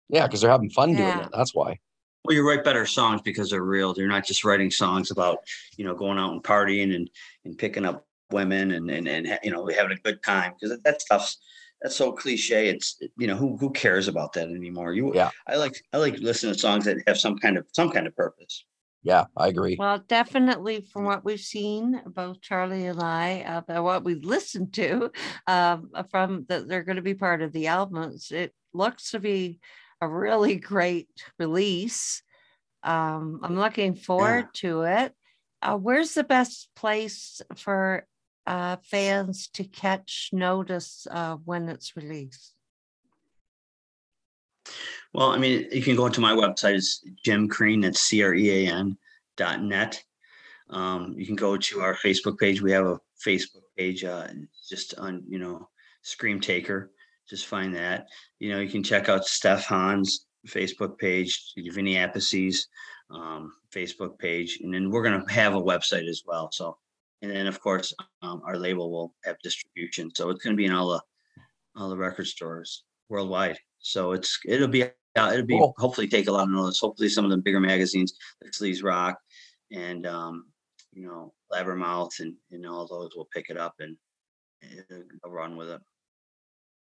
Yeah, 0.10 0.28
because 0.28 0.41
they're 0.41 0.51
having 0.51 0.69
fun 0.69 0.95
doing 0.95 1.19
it. 1.19 1.30
That's 1.34 1.56
why. 1.56 1.80
Well, 2.23 2.36
you 2.36 2.47
write 2.47 2.63
better 2.63 2.86
songs 2.86 3.21
because 3.21 3.49
they're 3.49 3.63
real. 3.63 3.93
You're 3.97 4.08
not 4.08 4.25
just 4.25 4.43
writing 4.43 4.71
songs 4.71 5.12
about, 5.12 5.39
you 5.78 5.86
know, 5.86 5.95
going 5.95 6.17
out 6.17 6.32
and 6.32 6.43
partying 6.43 6.95
and, 6.95 7.10
and 7.43 7.58
picking 7.58 7.86
up 7.86 8.06
women 8.32 8.71
and, 8.71 8.89
and, 8.89 9.08
and, 9.08 9.39
you 9.43 9.51
know, 9.51 9.67
having 9.67 9.97
a 9.97 10.01
good 10.01 10.23
time. 10.23 10.54
Because 10.60 10.80
that 10.84 11.01
stuff's, 11.01 11.38
that's 11.82 11.95
so 11.95 12.12
cliche. 12.12 12.67
It's, 12.67 12.99
you 13.17 13.28
know, 13.28 13.36
who, 13.36 13.58
who 13.58 13.69
cares 13.71 14.08
about 14.08 14.34
that 14.34 14.49
anymore? 14.49 14.93
You, 14.93 15.13
Yeah. 15.13 15.30
I 15.47 15.56
like, 15.58 15.80
I 15.93 15.97
like 15.97 16.17
listening 16.17 16.54
to 16.54 16.60
songs 16.60 16.86
that 16.86 16.97
have 17.08 17.19
some 17.19 17.38
kind 17.38 17.58
of, 17.58 17.67
some 17.73 17.91
kind 17.91 18.08
of 18.08 18.15
purpose. 18.15 18.65
Yeah, 19.05 19.25
I 19.37 19.49
agree. 19.49 19.75
Well, 19.77 19.99
definitely 19.99 20.81
from 20.81 21.03
what 21.03 21.23
we've 21.23 21.39
seen, 21.39 22.01
both 22.07 22.41
Charlie 22.41 22.87
and 22.87 22.99
I, 22.99 23.63
uh, 23.69 23.83
what 23.83 24.03
we've 24.03 24.25
listened 24.25 24.73
to 24.73 25.11
um, 25.45 25.91
from 26.09 26.45
that 26.49 26.67
they're 26.67 26.83
going 26.83 26.95
to 26.95 27.03
be 27.03 27.13
part 27.13 27.43
of 27.43 27.53
the 27.53 27.67
albums, 27.67 28.31
it 28.31 28.51
looks 28.73 29.11
to 29.11 29.19
be 29.19 29.59
a 30.01 30.09
really 30.09 30.55
great 30.55 31.07
release. 31.37 32.23
Um, 32.81 33.41
I'm 33.43 33.55
looking 33.55 33.93
forward 33.93 34.47
to 34.55 34.81
it. 34.81 35.13
Uh, 35.61 35.77
where's 35.77 36.15
the 36.15 36.23
best 36.23 36.69
place 36.75 37.43
for 37.55 38.07
uh, 38.47 38.77
fans 38.83 39.49
to 39.53 39.65
catch 39.65 40.31
notice 40.33 41.05
uh, 41.11 41.35
when 41.45 41.69
it's 41.69 41.95
released? 41.95 42.55
Well, 45.15 45.30
I 45.30 45.38
mean, 45.38 45.65
you 45.71 45.82
can 45.82 45.95
go 45.95 46.10
to 46.10 46.19
my 46.19 46.34
website. 46.34 46.75
It's 46.75 47.01
Jim 47.23 47.47
Crean. 47.47 47.80
That's 47.80 48.01
C 48.01 48.21
R 48.21 48.34
E 48.34 48.67
A 48.67 48.69
N 48.69 48.97
dot 49.38 49.63
net. 49.63 50.04
Um, 50.69 51.15
you 51.17 51.25
can 51.25 51.38
go 51.38 51.56
to 51.56 51.80
our 51.80 51.95
Facebook 51.95 52.38
page. 52.38 52.62
We 52.62 52.73
have 52.73 52.86
a 52.86 52.99
Facebook 53.25 53.62
page, 53.78 54.04
uh, 54.04 54.28
just 54.67 54.93
on 54.95 55.23
you 55.25 55.39
know 55.39 55.69
Scream 56.01 56.41
Taker. 56.41 56.91
Just 57.30 57.45
find 57.45 57.73
that. 57.75 58.08
You 58.39 58.51
know, 58.51 58.60
you 58.60 58.69
can 58.69 58.84
check 58.84 59.08
out 59.08 59.23
Steph 59.23 59.65
Honde's 59.65 60.25
Facebook 60.49 60.97
page, 60.97 61.54
Vinny 61.56 61.95
Appice's 61.95 62.67
um, 63.10 63.54
Facebook 63.73 64.19
page, 64.19 64.60
and 64.63 64.73
then 64.73 64.91
we're 64.91 65.04
gonna 65.04 65.23
have 65.32 65.56
a 65.56 65.62
website 65.62 66.10
as 66.10 66.23
well. 66.25 66.51
So, 66.51 66.78
and 67.21 67.32
then 67.32 67.47
of 67.47 67.62
course, 67.62 67.93
um, 68.21 68.41
our 68.45 68.58
label 68.58 68.91
will 68.91 69.13
have 69.23 69.38
distribution. 69.41 70.13
So 70.13 70.30
it's 70.30 70.43
gonna 70.43 70.58
be 70.58 70.65
in 70.65 70.73
all 70.73 70.89
the 70.89 71.01
all 71.78 71.88
the 71.88 71.95
record 71.95 72.28
stores 72.28 72.84
worldwide. 73.08 73.58
So 73.80 74.12
it's 74.12 74.38
it'll 74.45 74.67
be 74.67 74.84
uh, 75.15 75.32
it'll 75.34 75.45
be 75.45 75.58
Cool. 75.58 75.73
hopefully 75.78 76.08
take 76.08 76.28
a 76.28 76.32
lot 76.32 76.43
of 76.43 76.49
notice. 76.49 76.80
Hopefully 76.80 77.10
some 77.10 77.25
of 77.25 77.32
the 77.32 77.38
bigger 77.38 77.60
magazines 77.60 78.13
like 78.43 78.51
Sleaze 78.51 78.84
Roxx 78.84 79.15
and 79.71 80.06
um, 80.06 80.45
you 80.93 81.06
know, 81.08 81.34
Blabbermouth 81.51 82.19
and, 82.19 82.34
and 82.51 82.65
all 82.65 82.88
those 82.88 83.15
will 83.15 83.28
pick 83.34 83.49
it 83.49 83.58
up 83.58 83.75
and 83.80 83.97
uh, 84.63 85.30
run 85.30 85.58
with 85.58 85.69
it. 85.69 85.82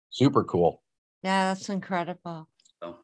Super 0.10 0.44
cool. 0.44 0.82
Yeah, 1.24 1.54
that's 1.54 1.70
incredible. 1.70 2.48
So, 2.82 2.98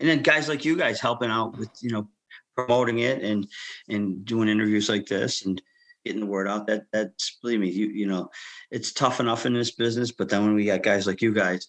and 0.00 0.08
then 0.08 0.22
guys 0.22 0.48
like 0.48 0.64
you 0.64 0.76
guys 0.76 1.00
helping 1.00 1.30
out 1.30 1.56
with, 1.58 1.70
you 1.80 1.90
know, 1.90 2.08
promoting 2.56 3.00
it 3.00 3.22
and, 3.22 3.46
and 3.88 4.24
doing 4.24 4.48
interviews 4.48 4.88
like 4.88 5.06
this 5.06 5.44
and 5.44 5.62
getting 6.04 6.20
the 6.20 6.26
word 6.26 6.48
out 6.48 6.66
that 6.66 6.84
that's, 6.92 7.38
believe 7.42 7.60
me, 7.60 7.70
you, 7.70 7.88
you 7.88 8.06
know, 8.06 8.28
it's 8.70 8.92
tough 8.92 9.20
enough 9.20 9.46
in 9.46 9.52
this 9.54 9.70
business, 9.70 10.10
but 10.10 10.28
then 10.28 10.44
when 10.44 10.54
we 10.54 10.64
got 10.64 10.82
guys 10.82 11.06
like 11.06 11.22
you 11.22 11.32
guys 11.32 11.68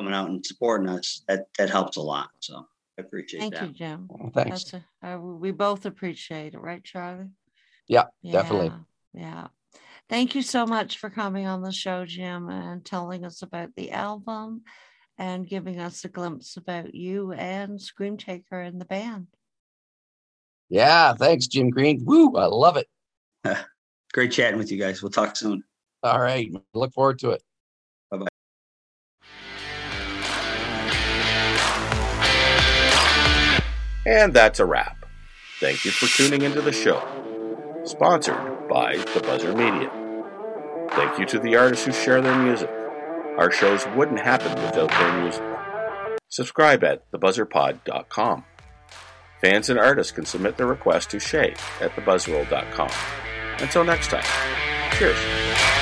coming 0.00 0.14
out 0.14 0.30
and 0.30 0.44
supporting 0.44 0.88
us, 0.88 1.22
that, 1.28 1.46
that 1.58 1.68
helps 1.68 1.98
a 1.98 2.00
lot. 2.00 2.30
So 2.40 2.66
I 2.98 3.02
appreciate 3.02 3.40
that. 3.40 3.50
Thank 3.50 3.54
that. 3.54 3.66
you, 3.66 3.72
Jim. 3.74 4.06
Well, 4.08 4.30
thanks. 4.32 4.64
That's 4.64 4.84
a, 5.02 5.14
uh, 5.14 5.18
we 5.18 5.50
both 5.50 5.84
appreciate 5.84 6.54
it, 6.54 6.60
right, 6.60 6.82
Charlie? 6.82 7.28
Yeah, 7.86 8.04
definitely. 8.28 8.72
Yeah, 9.12 9.20
Yeah. 9.20 9.46
Thank 10.08 10.34
you 10.34 10.42
so 10.42 10.66
much 10.66 10.98
for 10.98 11.08
coming 11.08 11.46
on 11.46 11.62
the 11.62 11.70
show, 11.70 12.04
Jim, 12.04 12.48
and 12.48 12.84
telling 12.84 13.24
us 13.24 13.42
about 13.42 13.68
the 13.76 13.92
album 13.92 14.62
and 15.18 15.46
giving 15.46 15.78
us 15.78 16.04
a 16.04 16.08
glimpse 16.08 16.56
about 16.56 16.94
you 16.94 17.32
and 17.32 17.80
Scream 17.80 18.16
Taker 18.16 18.60
and 18.60 18.80
the 18.80 18.86
band. 18.86 19.28
Yeah, 20.68 21.12
thanks, 21.12 21.46
Jim 21.46 21.70
Crean. 21.70 22.04
Woo, 22.04 22.34
I 22.36 22.46
love 22.46 22.76
it. 22.76 22.88
Great 24.12 24.32
chatting 24.32 24.58
with 24.58 24.72
you 24.72 24.78
guys. 24.78 25.02
We'll 25.02 25.12
talk 25.12 25.36
soon. 25.36 25.62
All 26.02 26.20
right, 26.20 26.50
look 26.74 26.92
forward 26.92 27.18
to 27.20 27.30
it. 27.30 27.42
And 34.06 34.32
that's 34.32 34.60
a 34.60 34.64
wrap. 34.64 35.04
Thank 35.60 35.84
you 35.84 35.90
for 35.90 36.06
tuning 36.06 36.42
into 36.42 36.62
the 36.62 36.72
show. 36.72 37.02
Sponsored 37.84 38.68
by 38.68 38.96
The 38.96 39.20
Buzzr 39.20 39.54
Media. 39.56 39.90
Thank 40.92 41.18
you 41.18 41.26
to 41.26 41.38
the 41.38 41.56
artists 41.56 41.84
who 41.84 41.92
share 41.92 42.20
their 42.20 42.36
music. 42.42 42.70
Our 43.38 43.50
shows 43.50 43.86
wouldn't 43.94 44.20
happen 44.20 44.52
without 44.62 44.90
their 44.90 45.22
music. 45.22 45.42
Subscribe 46.28 46.82
at 46.84 47.10
thebuzzrpod.com. 47.12 48.44
Fans 49.40 49.70
and 49.70 49.78
artists 49.78 50.12
can 50.12 50.24
submit 50.26 50.56
their 50.56 50.66
requests 50.66 51.06
to 51.06 51.20
Shay 51.20 51.54
at 51.80 51.90
thebuzzroll.com. 51.96 52.90
Until 53.60 53.84
next 53.84 54.08
time, 54.08 54.24
cheers. 54.92 55.79